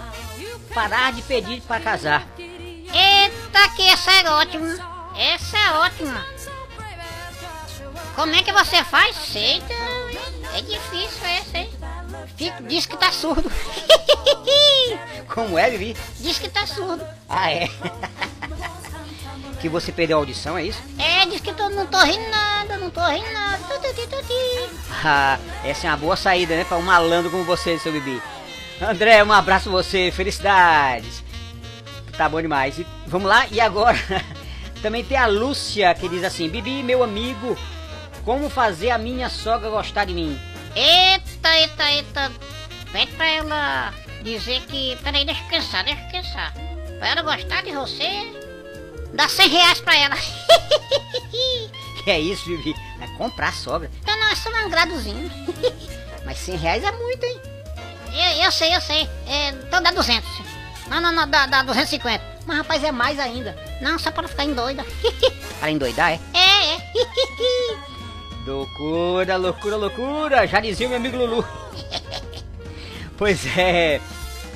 parar 0.74 1.12
de 1.12 1.22
pedir 1.22 1.62
para 1.62 1.80
casar? 1.80 2.26
Eita, 2.38 3.68
que 3.74 3.88
essa 3.88 4.10
é 4.12 4.30
ótima. 4.30 4.66
Essa 5.16 5.56
é 5.56 5.70
ótima. 5.78 6.24
Como 8.14 8.34
é 8.34 8.42
que 8.42 8.52
você 8.52 8.84
faz? 8.84 9.16
Sei, 9.16 9.60
não. 9.60 10.54
É 10.56 10.60
difícil 10.60 11.26
essa, 11.26 11.58
hein? 11.58 11.70
Fica, 12.36 12.62
diz 12.62 12.86
que 12.86 12.96
tá 12.96 13.12
surdo. 13.12 13.50
Como 15.28 15.58
é, 15.58 15.70
Bibi? 15.70 15.96
Diz 16.20 16.38
que 16.38 16.48
tá 16.48 16.66
surdo. 16.66 17.04
Ah, 17.28 17.50
é? 17.50 17.68
que 19.60 19.68
você 19.68 19.90
perdeu 19.90 20.18
a 20.18 20.20
audição, 20.20 20.58
é 20.58 20.64
isso? 20.64 20.82
É, 20.98 21.26
diz 21.26 21.40
que 21.40 21.52
tô, 21.52 21.70
não 21.70 21.86
tô 21.86 21.98
rindo 22.00 22.28
nada, 22.30 22.76
não 22.76 22.90
tô 22.90 23.00
rindo 23.06 23.32
nada. 23.32 23.64
Ah, 25.02 25.38
essa 25.64 25.86
é 25.86 25.90
uma 25.90 25.96
boa 25.96 26.16
saída, 26.16 26.56
né? 26.56 26.64
Para 26.64 26.78
um 26.78 26.82
malandro 26.82 27.30
como 27.30 27.44
você, 27.44 27.78
seu 27.78 27.92
Bibi. 27.92 28.22
André, 28.80 29.22
um 29.22 29.32
abraço 29.32 29.70
pra 29.70 29.82
você, 29.82 30.10
felicidades. 30.10 31.22
Tá 32.16 32.28
bom 32.28 32.40
demais. 32.40 32.78
E 32.78 32.86
vamos 33.06 33.28
lá, 33.28 33.46
e 33.50 33.60
agora? 33.60 33.98
Também 34.82 35.04
tem 35.04 35.16
a 35.16 35.26
Lúcia 35.26 35.94
que 35.94 36.08
diz 36.08 36.24
assim: 36.24 36.48
Bibi, 36.48 36.82
meu 36.82 37.02
amigo, 37.02 37.56
como 38.24 38.48
fazer 38.48 38.90
a 38.90 38.98
minha 38.98 39.28
sogra 39.28 39.70
gostar 39.70 40.04
de 40.04 40.14
mim? 40.14 40.38
Eita, 40.74 41.30
eita, 41.48 41.90
eita. 41.90 42.32
Pede 42.92 43.12
pra 43.12 43.26
ela 43.26 43.94
dizer 44.22 44.60
que. 44.62 44.96
Peraí, 45.02 45.24
deixa 45.24 45.42
eu 45.42 45.48
pensar, 45.48 45.84
deixa 45.84 46.00
eu 46.02 46.10
pensar. 46.10 46.52
Pra 46.98 47.08
ela 47.08 47.22
gostar 47.22 47.62
de 47.62 47.72
você, 47.72 48.08
dá 49.12 49.28
100 49.28 49.48
reais 49.48 49.80
pra 49.80 49.96
ela. 49.96 50.16
Que 52.04 52.10
é 52.10 52.20
isso, 52.20 52.46
Bibi? 52.46 52.74
Vai 52.98 53.08
comprar 53.16 53.48
a 53.48 53.52
sogra. 53.52 53.90
Não, 54.06 54.18
não, 54.18 54.30
é 54.30 54.34
só 54.36 54.50
um 54.50 54.66
agradozinho. 54.66 55.30
Mas 56.24 56.38
100 56.38 56.56
reais 56.56 56.84
é 56.84 56.92
muito, 56.92 57.24
hein? 57.24 57.40
Eu, 58.12 58.44
eu 58.44 58.52
sei, 58.52 58.74
eu 58.74 58.80
sei. 58.80 59.08
É, 59.26 59.48
então 59.48 59.82
dá 59.82 59.90
200. 59.90 60.28
Não, 60.86 61.00
não, 61.00 61.12
não, 61.12 61.28
dá, 61.28 61.46
dá 61.46 61.62
250. 61.62 62.22
Mas 62.46 62.58
rapaz, 62.58 62.84
é 62.84 62.92
mais 62.92 63.18
ainda. 63.18 63.56
Não, 63.80 63.98
só 63.98 64.10
pra 64.10 64.28
ficar 64.28 64.44
em 64.44 64.54
doida. 64.54 64.84
Para 65.58 65.70
endoidar, 65.70 66.12
é? 66.12 66.20
É, 66.34 66.74
é. 66.76 67.93
Loucura, 68.46 69.36
loucura, 69.36 69.76
loucura! 69.76 70.46
Já 70.46 70.60
dizia 70.60 70.86
o 70.86 70.90
meu 70.90 70.98
amigo 70.98 71.16
Lulu. 71.16 71.44
pois 73.16 73.46
é. 73.56 74.00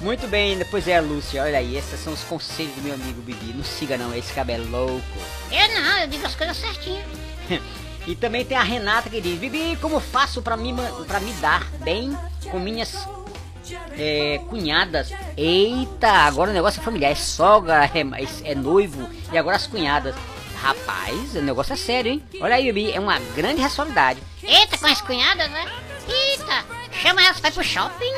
Muito 0.03 0.28
bem, 0.28 0.59
pois 0.70 0.86
é, 0.86 1.01
Lúcia, 1.01 1.43
olha 1.43 1.59
aí, 1.59 1.76
esses 1.76 1.99
são 1.99 2.12
os 2.12 2.22
conselhos 2.22 2.74
do 2.74 2.82
meu 2.82 2.95
amigo 2.95 3.20
Bibi. 3.22 3.53
Não 3.53 3.64
siga 3.64 3.97
não, 3.97 4.14
esse 4.14 4.32
cabelo 4.32 4.70
louco. 4.70 5.03
Eu 5.51 5.68
não, 5.74 5.99
eu 5.99 6.07
digo 6.07 6.24
as 6.24 6.36
coisas 6.36 6.57
certinho. 6.57 7.05
e 8.07 8.14
também 8.14 8.45
tem 8.45 8.57
a 8.57 8.62
Renata 8.62 9.11
que 9.11 9.20
diz, 9.20 9.39
Bibi, 9.39 9.76
como 9.80 9.99
faço 9.99 10.41
pra 10.41 10.57
me, 10.57 10.72
pra 11.07 11.18
me 11.18 11.32
dar 11.34 11.68
bem 11.82 12.16
com 12.51 12.61
minhas 12.61 13.09
é, 13.99 14.41
cunhadas? 14.49 15.11
Eita, 15.36 16.09
agora 16.09 16.51
o 16.51 16.55
negócio 16.55 16.80
é 16.80 16.84
familiar, 16.84 17.11
é 17.11 17.16
sogra, 17.16 17.84
é, 17.86 18.51
é 18.51 18.55
noivo 18.55 19.09
e 19.32 19.39
agora 19.39 19.57
as 19.57 19.66
cunhadas. 19.66 20.14
Rapaz, 20.62 21.34
o 21.36 21.42
negócio 21.42 21.72
é 21.72 21.76
sério, 21.76 22.12
hein? 22.12 22.22
Olha 22.40 22.56
aí, 22.56 22.72
Bibi, 22.72 22.92
é 22.92 22.98
uma 22.98 23.18
grande 23.34 23.61
responsabilidade. 23.61 24.20
Eita, 24.42 24.76
com 24.76 24.86
as 24.86 25.00
cunhadas, 25.00 25.48
né? 25.50 25.64
Eita, 26.09 26.64
chama 27.00 27.22
elas 27.22 27.38
pra 27.38 27.50
ir 27.50 27.52
pro 27.52 27.62
shopping. 27.64 28.14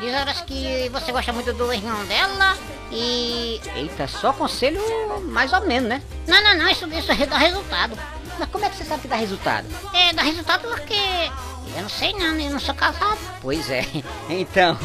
Diz 0.00 0.12
elas 0.12 0.40
que 0.42 0.88
você 0.90 1.12
gosta 1.12 1.32
muito 1.32 1.52
do 1.52 1.72
irmão 1.72 2.04
dela. 2.06 2.56
E. 2.90 3.60
Eita, 3.74 4.06
só 4.08 4.32
conselho 4.32 4.80
mais 5.22 5.52
ou 5.52 5.60
menos, 5.62 5.88
né? 5.88 6.02
Não, 6.26 6.42
não, 6.42 6.56
não, 6.56 6.68
isso, 6.68 6.86
isso 6.88 7.26
dá 7.26 7.38
resultado. 7.38 7.96
Mas 8.38 8.48
como 8.50 8.64
é 8.64 8.68
que 8.68 8.76
você 8.76 8.84
sabe 8.84 9.02
que 9.02 9.08
dá 9.08 9.16
resultado? 9.16 9.66
É, 9.94 10.12
dá 10.12 10.22
resultado 10.22 10.68
porque. 10.68 11.30
Eu 11.74 11.82
não 11.82 11.88
sei 11.88 12.12
não, 12.14 12.38
eu 12.38 12.50
não 12.50 12.58
sou 12.58 12.74
casado. 12.74 13.18
Pois 13.40 13.70
é. 13.70 13.84
Então, 14.28 14.76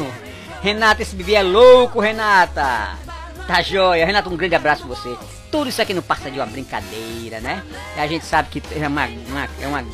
Renata, 0.62 1.02
esse 1.02 1.16
bebê 1.16 1.34
é 1.34 1.42
louco, 1.42 2.00
Renata. 2.00 2.96
Tá 3.46 3.60
joia. 3.60 4.06
Renata, 4.06 4.28
um 4.28 4.36
grande 4.36 4.54
abraço 4.54 4.86
pra 4.86 4.94
você. 4.94 5.16
Tudo 5.52 5.68
isso 5.68 5.80
aqui 5.80 5.94
não 5.94 6.02
passa 6.02 6.30
de 6.30 6.38
uma 6.40 6.46
brincadeira, 6.46 7.40
né? 7.40 7.62
E 7.96 8.00
a 8.00 8.06
gente 8.08 8.24
sabe 8.24 8.48
que 8.48 8.62
é 8.74 8.88
uma. 8.88 9.06
uma- 9.06 9.48
é 9.60 9.66
uma 9.68 9.84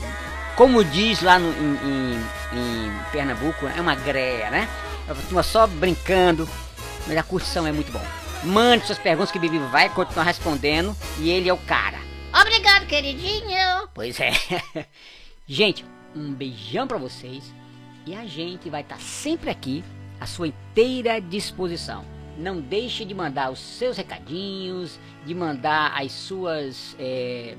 como 0.57 0.83
diz 0.85 1.21
lá 1.23 1.39
no, 1.39 1.51
em, 1.53 1.77
em- 1.85 2.19
em 2.59 2.93
Pernambuco, 3.13 3.67
é 3.67 3.81
uma 3.81 3.95
greia, 3.95 4.51
né? 4.51 4.69
É 5.07 5.13
uma 5.13 5.23
turma 5.23 5.43
só 5.43 5.67
brincando. 5.67 6.49
Mas 7.07 7.17
a 7.17 7.23
curtição 7.23 7.67
é 7.67 7.73
muito 7.73 7.93
bom. 7.93 8.05
Mande 8.45 8.87
suas 8.87 8.99
perguntas 8.99 9.31
que 9.31 9.39
o 9.39 9.41
Bibi 9.41 9.59
vai 9.71 9.89
continuar 9.89 10.25
respondendo. 10.25 10.97
E 11.19 11.31
ele 11.31 11.49
é 11.49 11.53
o 11.53 11.59
cara. 11.59 11.99
Obrigado, 12.41 12.87
queridinho. 12.87 13.89
Pois 13.95 14.19
é. 14.21 14.33
Gente, 15.47 15.85
um 16.15 16.33
beijão 16.33 16.87
pra 16.87 16.99
vocês. 16.99 17.45
E 18.07 18.15
a 18.15 18.25
gente 18.27 18.69
vai 18.71 18.81
estar 18.83 18.99
sempre 19.01 19.51
aqui 19.51 19.85
à 20.21 20.27
sua 20.27 20.49
inteira 20.49 21.21
disposição. 21.21 22.05
Não 22.39 22.61
deixe 22.61 23.05
de 23.05 23.15
mandar 23.15 23.51
os 23.51 23.59
seus 23.59 23.97
recadinhos, 23.97 24.99
de 25.27 25.35
mandar 25.35 25.93
as 26.01 26.13
suas. 26.13 26.97
é, 26.99 27.57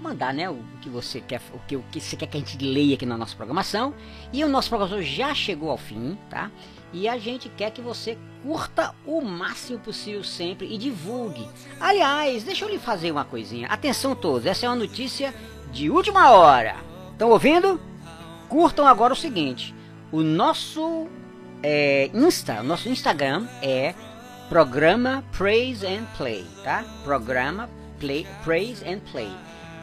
mandar, 0.00 0.32
né, 0.32 0.48
o 0.48 0.58
que 0.80 0.88
você 0.88 1.20
quer, 1.20 1.40
o 1.52 1.58
que, 1.66 1.76
o 1.76 1.84
que 1.90 2.00
você 2.00 2.16
quer 2.16 2.26
que 2.26 2.36
a 2.36 2.40
gente 2.40 2.58
leia 2.58 2.94
aqui 2.94 3.06
na 3.06 3.16
nossa 3.16 3.34
programação. 3.34 3.94
E 4.32 4.44
o 4.44 4.48
nosso 4.48 4.68
programa 4.68 5.02
já 5.02 5.34
chegou 5.34 5.70
ao 5.70 5.78
fim, 5.78 6.18
tá? 6.30 6.50
E 6.92 7.08
a 7.08 7.18
gente 7.18 7.48
quer 7.48 7.70
que 7.70 7.80
você 7.80 8.16
curta 8.42 8.94
o 9.04 9.20
máximo 9.20 9.78
possível 9.78 10.22
sempre 10.22 10.72
e 10.72 10.78
divulgue. 10.78 11.48
Aliás, 11.80 12.44
deixa 12.44 12.64
eu 12.64 12.68
lhe 12.68 12.78
fazer 12.78 13.10
uma 13.10 13.24
coisinha. 13.24 13.66
Atenção 13.68 14.14
todos, 14.14 14.46
essa 14.46 14.66
é 14.66 14.68
uma 14.68 14.76
notícia 14.76 15.34
de 15.72 15.90
última 15.90 16.30
hora. 16.30 16.76
Estão 17.12 17.30
ouvindo? 17.30 17.80
Curtam 18.48 18.86
agora 18.86 19.12
o 19.12 19.16
seguinte: 19.16 19.74
o 20.12 20.22
nosso 20.22 21.08
é, 21.68 22.08
Insta, 22.14 22.62
nosso 22.62 22.88
Instagram 22.88 23.44
é 23.60 23.92
programa 24.48 25.24
Praise 25.36 25.84
and 25.84 26.04
Play, 26.16 26.46
tá? 26.62 26.84
Programa 27.02 27.68
Play, 27.98 28.24
Praise 28.44 28.88
and 28.88 29.00
Play. 29.10 29.32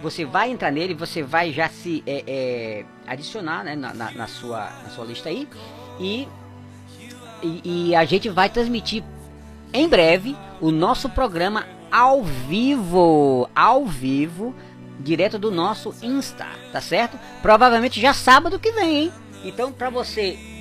Você 0.01 0.23
vai 0.23 0.49
entrar 0.49 0.71
nele, 0.71 0.93
você 0.93 1.21
vai 1.21 1.51
já 1.51 1.67
se 1.67 2.01
é, 2.07 2.23
é, 2.25 2.85
adicionar 3.05 3.65
né, 3.65 3.75
na, 3.75 3.93
na, 3.93 4.11
na 4.11 4.27
sua, 4.27 4.69
na 4.81 4.89
sua 4.91 5.03
lista 5.03 5.27
aí 5.27 5.45
e, 5.99 6.25
e, 7.41 7.89
e 7.89 7.95
a 7.95 8.05
gente 8.05 8.29
vai 8.29 8.49
transmitir 8.49 9.03
em 9.73 9.89
breve 9.89 10.37
o 10.61 10.71
nosso 10.71 11.09
programa 11.09 11.67
ao 11.91 12.23
vivo, 12.23 13.49
ao 13.53 13.85
vivo, 13.85 14.55
direto 15.01 15.37
do 15.37 15.51
nosso 15.51 15.93
Insta, 16.01 16.47
tá 16.71 16.79
certo? 16.79 17.19
Provavelmente 17.41 17.99
já 17.99 18.13
sábado 18.13 18.57
que 18.57 18.71
vem, 18.71 19.03
hein? 19.03 19.13
Então, 19.43 19.73
para 19.73 19.89
você 19.89 20.52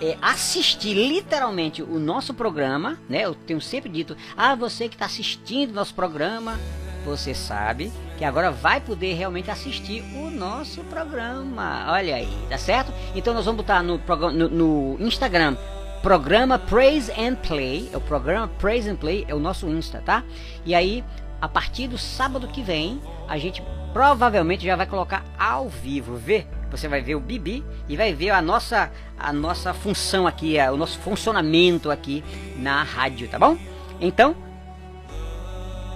é, 0.00 0.16
assistir 0.20 0.94
literalmente 0.94 1.82
o 1.82 1.98
nosso 1.98 2.32
programa, 2.34 2.98
né? 3.08 3.24
Eu 3.24 3.34
tenho 3.34 3.60
sempre 3.60 3.88
dito, 3.88 4.16
ah, 4.36 4.54
você 4.54 4.88
que 4.88 4.94
está 4.94 5.06
assistindo 5.06 5.72
nosso 5.72 5.94
programa, 5.94 6.58
você 7.04 7.34
sabe 7.34 7.92
que 8.16 8.24
agora 8.24 8.50
vai 8.50 8.80
poder 8.80 9.14
realmente 9.14 9.50
assistir 9.50 10.02
o 10.14 10.30
nosso 10.30 10.82
programa. 10.84 11.86
Olha 11.88 12.16
aí, 12.16 12.28
tá 12.48 12.58
certo? 12.58 12.92
Então 13.14 13.32
nós 13.32 13.44
vamos 13.44 13.60
botar 13.60 13.82
no, 13.82 13.98
no, 14.32 14.98
no 14.98 15.06
Instagram 15.06 15.56
programa 16.02 16.58
Praise 16.58 17.10
and 17.12 17.34
Play, 17.36 17.90
é 17.92 17.96
o 17.96 18.00
programa 18.00 18.48
Praise 18.48 18.88
and 18.88 18.96
Play, 18.96 19.24
é 19.28 19.34
o 19.34 19.40
nosso 19.40 19.68
Insta, 19.68 20.00
tá? 20.04 20.22
E 20.64 20.74
aí, 20.74 21.04
a 21.40 21.48
partir 21.48 21.88
do 21.88 21.98
sábado 21.98 22.48
que 22.48 22.62
vem, 22.62 23.00
a 23.28 23.36
gente 23.36 23.62
provavelmente 23.92 24.64
já 24.64 24.76
vai 24.76 24.86
colocar 24.86 25.24
ao 25.38 25.68
vivo, 25.68 26.16
vê? 26.16 26.46
Você 26.70 26.86
vai 26.88 27.00
ver 27.00 27.14
o 27.14 27.20
Bibi 27.20 27.64
e 27.88 27.96
vai 27.96 28.12
ver 28.12 28.30
a 28.30 28.42
nossa 28.42 28.90
a 29.18 29.32
nossa 29.32 29.74
função 29.74 30.26
aqui, 30.26 30.56
o 30.72 30.76
nosso 30.76 30.98
funcionamento 30.98 31.90
aqui 31.90 32.22
na 32.56 32.82
rádio, 32.82 33.28
tá 33.28 33.38
bom? 33.38 33.56
Então, 34.00 34.36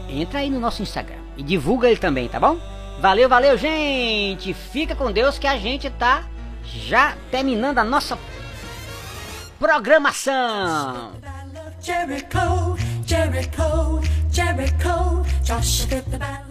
entra 0.09 0.41
aí 0.41 0.51
no 0.51 0.59
nosso 0.59 0.83
Instagram 0.83 1.21
e 1.37 1.43
divulga 1.43 1.89
ele 1.89 2.01
também, 2.01 2.29
tá 2.29 2.41
bom? 2.41 2.59
Valeu, 3.01 3.29
valeu, 3.29 3.57
gente! 3.57 4.53
Fica 4.55 4.95
com 4.95 5.13
Deus 5.13 5.39
que 5.39 5.47
a 5.47 5.57
gente 5.57 5.89
tá 5.91 6.25
já 6.65 7.17
terminando 7.31 7.79
a 7.79 7.85
nossa 7.85 8.19
programação. 9.59 11.13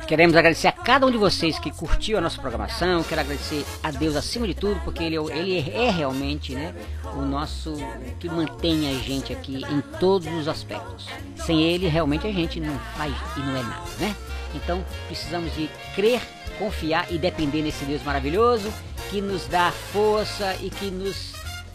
Queremos 0.08 0.36
agradecer 0.36 0.68
a 0.68 0.72
cada 0.72 1.08
um 1.08 1.12
de 1.12 1.18
vocês 1.18 1.58
que 1.58 1.72
curtiu 1.72 2.18
a 2.18 2.22
nossa 2.22 2.40
programação. 2.40 3.02
Quero 3.04 3.22
agradecer 3.22 3.66
a 3.82 3.90
Deus 3.90 4.16
acima 4.16 4.46
de 4.46 4.54
tudo, 4.54 4.80
porque 4.84 5.04
Ele, 5.04 5.18
é 5.18 5.38
ele 5.38 5.72
é 5.72 5.90
realmente 5.90 6.54
né, 6.54 6.76
o 7.16 7.22
nosso. 7.22 7.76
que 8.20 8.30
mantém 8.30 8.90
a 8.90 9.00
gente 9.00 9.34
aqui 9.34 9.56
em 9.56 9.82
todos 10.00 10.28
os 10.34 10.48
aspectos. 10.48 11.08
Sem 11.38 11.64
Ele, 11.64 11.88
realmente 11.88 12.28
a 12.28 12.32
gente 12.32 12.60
não 12.60 12.78
faz 12.96 13.14
e 13.38 13.40
não 13.40 13.56
é 13.56 13.64
nada, 13.64 13.90
né? 14.00 14.16
Então 14.54 14.86
precisamos 15.08 15.56
de 15.56 15.70
crer, 15.96 16.22
confiar 16.60 17.12
e 17.12 17.18
depender 17.18 17.62
nesse 17.64 17.86
Deus 17.86 18.04
maravilhoso 18.04 18.72
que 19.10 19.20
nos 19.20 19.48
dá 19.48 19.72
força 19.72 20.56
e 20.62 20.70
que 20.70 20.92
nos, 20.92 21.34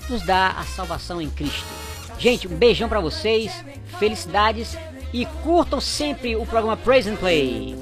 nos 0.08 0.22
dá 0.22 0.50
a 0.50 0.64
salvação 0.64 1.20
em 1.20 1.28
Cristo. 1.28 1.85
Gente, 2.18 2.48
um 2.48 2.56
beijão 2.56 2.88
pra 2.88 3.00
vocês, 3.00 3.52
felicidades 3.98 4.76
e 5.12 5.24
curtam 5.42 5.80
sempre 5.80 6.36
o 6.36 6.44
programa 6.44 6.76
Praise 6.76 7.08
and 7.08 7.16
Play. 7.16 7.76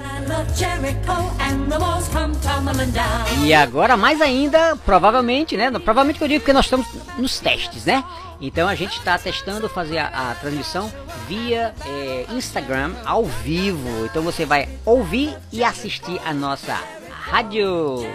E 3.45 3.55
agora 3.55 3.97
mais 3.97 4.21
ainda, 4.21 4.77
provavelmente, 4.85 5.57
né? 5.57 5.71
Provavelmente 5.71 6.19
que 6.19 6.25
eu 6.25 6.29
digo 6.29 6.41
porque 6.41 6.53
nós 6.53 6.67
estamos 6.67 6.87
nos 7.19 7.41
testes, 7.41 7.85
né? 7.85 8.05
Então 8.41 8.69
a 8.69 8.75
gente 8.75 8.99
está 8.99 9.17
testando 9.19 9.69
fazer 9.69 9.99
a, 9.99 10.31
a 10.31 10.35
transmissão 10.35 10.93
via 11.27 11.75
eh, 11.87 12.27
Instagram 12.31 12.93
ao 13.05 13.25
vivo. 13.25 14.05
Então 14.05 14.23
você 14.23 14.45
vai 14.45 14.69
ouvir 14.85 15.37
e 15.53 15.65
assistir 15.65 16.21
a 16.25 16.35
nossa 16.35 16.79
rádio. 17.11 18.07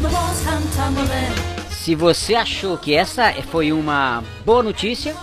Joshua 0.00 1.63
Se 1.84 1.94
você 1.94 2.34
achou 2.34 2.78
que 2.78 2.94
essa 2.94 3.30
foi 3.50 3.70
uma 3.70 4.24
boa 4.42 4.62
notícia, 4.62 5.14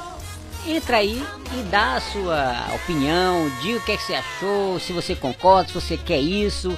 entra 0.68 0.98
aí 0.98 1.26
e 1.58 1.64
dá 1.72 1.96
a 1.96 2.00
sua 2.00 2.68
opinião, 2.76 3.52
diga 3.64 3.80
o 3.80 3.82
que, 3.82 3.94
é 3.94 3.98
que 3.98 4.04
você 4.04 4.14
achou, 4.14 4.80
se 4.80 4.94
você 4.94 5.16
concorda, 5.16 5.70
se 5.70 5.74
você 5.74 5.98
quer 5.98 6.20
isso. 6.20 6.78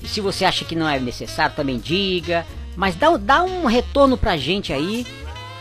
E 0.00 0.06
se 0.06 0.20
você 0.20 0.44
acha 0.44 0.64
que 0.64 0.76
não 0.76 0.88
é 0.88 1.00
necessário, 1.00 1.56
também 1.56 1.80
diga. 1.80 2.46
Mas 2.76 2.94
dá, 2.94 3.16
dá 3.16 3.42
um 3.42 3.66
retorno 3.66 4.16
pra 4.16 4.36
gente 4.36 4.72
aí, 4.72 5.04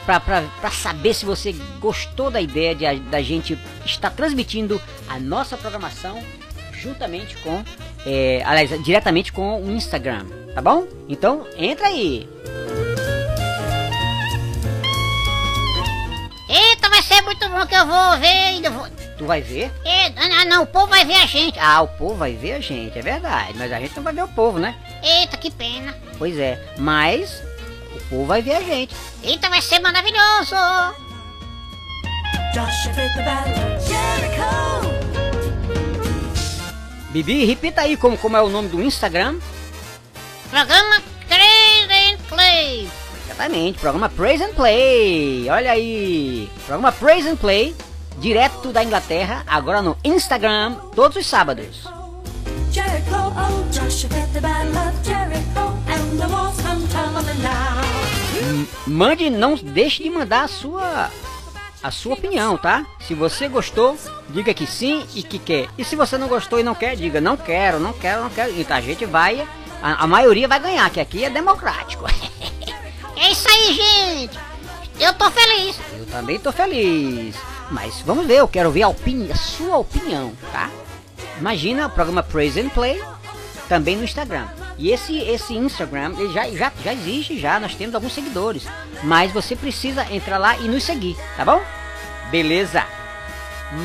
pra, 0.05 0.19
pra, 0.19 0.43
pra 0.59 0.69
saber 0.69 1.15
se 1.15 1.25
você 1.25 1.55
gostou 1.79 2.29
da 2.29 2.39
ideia 2.39 2.75
de, 2.75 2.99
da 3.09 3.23
gente 3.23 3.57
estar 3.83 4.11
transmitindo 4.11 4.79
a 5.09 5.19
nossa 5.19 5.57
programação 5.57 6.23
juntamente 6.73 7.35
com, 7.37 7.63
é, 8.05 8.43
aliás, 8.45 8.83
diretamente 8.83 9.33
com 9.33 9.63
o 9.63 9.71
Instagram, 9.71 10.27
tá 10.53 10.61
bom? 10.61 10.85
Então, 11.09 11.47
entra 11.57 11.87
aí. 11.87 12.29
Ser 17.11 17.21
muito 17.23 17.49
bom 17.49 17.65
que 17.65 17.75
eu 17.75 17.85
vou 17.85 18.17
ver 18.17 18.27
ainda. 18.27 18.69
Vou... 18.69 18.87
Tu 19.17 19.25
vai 19.25 19.41
ver? 19.41 19.69
É, 19.83 20.07
ah, 20.15 20.45
não, 20.45 20.63
o 20.63 20.67
povo 20.67 20.87
vai 20.87 21.03
ver 21.03 21.15
a 21.15 21.25
gente. 21.25 21.59
Ah, 21.59 21.81
o 21.81 21.87
povo 21.87 22.15
vai 22.15 22.33
ver 22.33 22.53
a 22.53 22.59
gente, 22.61 22.97
é 22.97 23.01
verdade. 23.01 23.53
Mas 23.57 23.71
a 23.71 23.79
gente 23.79 23.95
não 23.95 24.03
vai 24.03 24.13
ver 24.13 24.23
o 24.23 24.27
povo, 24.29 24.57
né? 24.57 24.75
Eita, 25.03 25.35
que 25.35 25.51
pena. 25.51 25.93
Pois 26.17 26.37
é. 26.37 26.73
Mas 26.77 27.43
o 27.93 27.99
povo 28.09 28.25
vai 28.25 28.41
ver 28.41 28.55
a 28.55 28.61
gente. 28.61 28.95
Eita, 29.23 29.49
vai 29.49 29.61
ser 29.61 29.79
maravilhoso. 29.79 30.55
Joshua 32.53 32.93
fit 32.93 33.13
the 33.15 33.23
battle 33.23 33.53
of 33.53 33.87
Jericho. 33.87 34.91
Bibi, 37.11 37.45
repita 37.45 37.81
aí 37.81 37.97
como, 37.97 38.17
como 38.17 38.37
é 38.37 38.41
o 38.41 38.49
nome 38.49 38.69
do 38.69 38.81
Instagram. 38.81 39.37
Programa 40.49 41.01
Crazy 41.27 42.13
and 42.13 42.17
Play. 42.29 43.00
Exatamente, 43.41 43.79
programa 43.79 44.07
Praise 44.07 44.43
and 44.43 44.53
Play. 44.53 45.49
Olha 45.49 45.71
aí. 45.71 46.47
Programa 46.67 46.91
Praise 46.91 47.27
and 47.27 47.37
Play, 47.37 47.75
direto 48.19 48.71
da 48.71 48.83
Inglaterra, 48.83 49.43
agora 49.47 49.81
no 49.81 49.97
Instagram, 50.03 50.75
todos 50.95 51.17
os 51.17 51.25
sábados. 51.25 51.83
Jericho, 52.71 53.15
oh, 53.15 53.63
Joshua 53.73 54.09
fit 54.11 54.31
the 54.33 54.41
battle 54.41 54.77
of 54.77 54.93
Jericho, 55.03 55.73
and 55.89 56.19
the 56.19 56.27
walls 56.27 56.55
come 56.61 56.87
tumbling 56.89 57.41
down. 57.41 57.81
M- 58.47 58.67
Mande, 58.85 59.29
não 59.31 59.55
deixe 59.55 60.03
de 60.03 60.09
mandar 60.11 60.43
a 60.43 60.47
sua 60.47 61.09
a 61.81 61.89
sua 61.89 62.13
opinião, 62.13 62.57
tá? 62.57 62.85
Se 62.99 63.15
você 63.15 63.47
gostou, 63.47 63.97
diga 64.29 64.53
que 64.53 64.67
sim 64.67 65.03
e 65.15 65.23
que 65.23 65.39
quer. 65.39 65.67
E 65.79 65.83
se 65.83 65.95
você 65.95 66.15
não 66.15 66.27
gostou 66.27 66.59
e 66.59 66.63
não 66.63 66.75
quer, 66.75 66.95
diga 66.95 67.19
não 67.19 67.35
quero, 67.35 67.79
não 67.79 67.91
quero, 67.91 68.21
não 68.21 68.29
quero. 68.29 68.53
Então 68.59 68.77
a 68.77 68.81
gente 68.81 69.03
vai, 69.03 69.47
a, 69.81 70.03
a 70.03 70.05
maioria 70.07 70.47
vai 70.47 70.59
ganhar, 70.59 70.87
que 70.91 70.99
aqui 70.99 71.25
é 71.25 71.29
democrático. 71.31 72.05
É 73.15 73.31
isso 73.31 73.47
aí, 73.49 73.73
gente. 73.73 74.39
Eu 74.99 75.13
tô 75.13 75.29
feliz. 75.31 75.79
Eu 75.97 76.05
também 76.05 76.39
tô 76.39 76.51
feliz. 76.51 77.35
Mas 77.69 78.01
vamos 78.01 78.27
ver, 78.27 78.37
eu 78.37 78.47
quero 78.47 78.69
ver 78.71 78.83
a, 78.83 78.89
opini 78.89 79.31
a 79.31 79.35
sua 79.35 79.77
opinião, 79.77 80.33
tá? 80.51 80.69
Imagina 81.39 81.87
o 81.87 81.89
programa 81.89 82.21
Praise 82.21 82.59
and 82.59 82.69
Play 82.69 83.01
também 83.69 83.95
no 83.95 84.03
Instagram. 84.03 84.47
E 84.77 84.91
esse 84.91 85.17
esse 85.19 85.53
Instagram 85.53 86.13
ele 86.17 86.33
já, 86.33 86.49
já, 86.49 86.71
já 86.83 86.93
existe 86.93 87.39
já, 87.39 87.59
nós 87.59 87.73
temos 87.73 87.95
alguns 87.95 88.13
seguidores. 88.13 88.67
Mas 89.03 89.31
você 89.31 89.55
precisa 89.55 90.05
entrar 90.13 90.37
lá 90.37 90.57
e 90.57 90.67
nos 90.67 90.83
seguir, 90.83 91.15
tá 91.37 91.45
bom? 91.45 91.61
Beleza? 92.29 92.85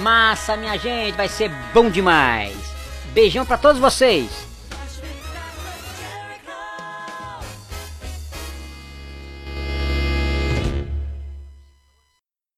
Massa, 0.03 0.57
minha 0.57 0.77
gente, 0.77 1.17
vai 1.17 1.29
ser 1.29 1.51
bom 1.73 1.89
demais. 1.89 2.57
Beijão 3.13 3.47
pra 3.47 3.57
todos 3.57 3.81
vocês. 3.81 4.29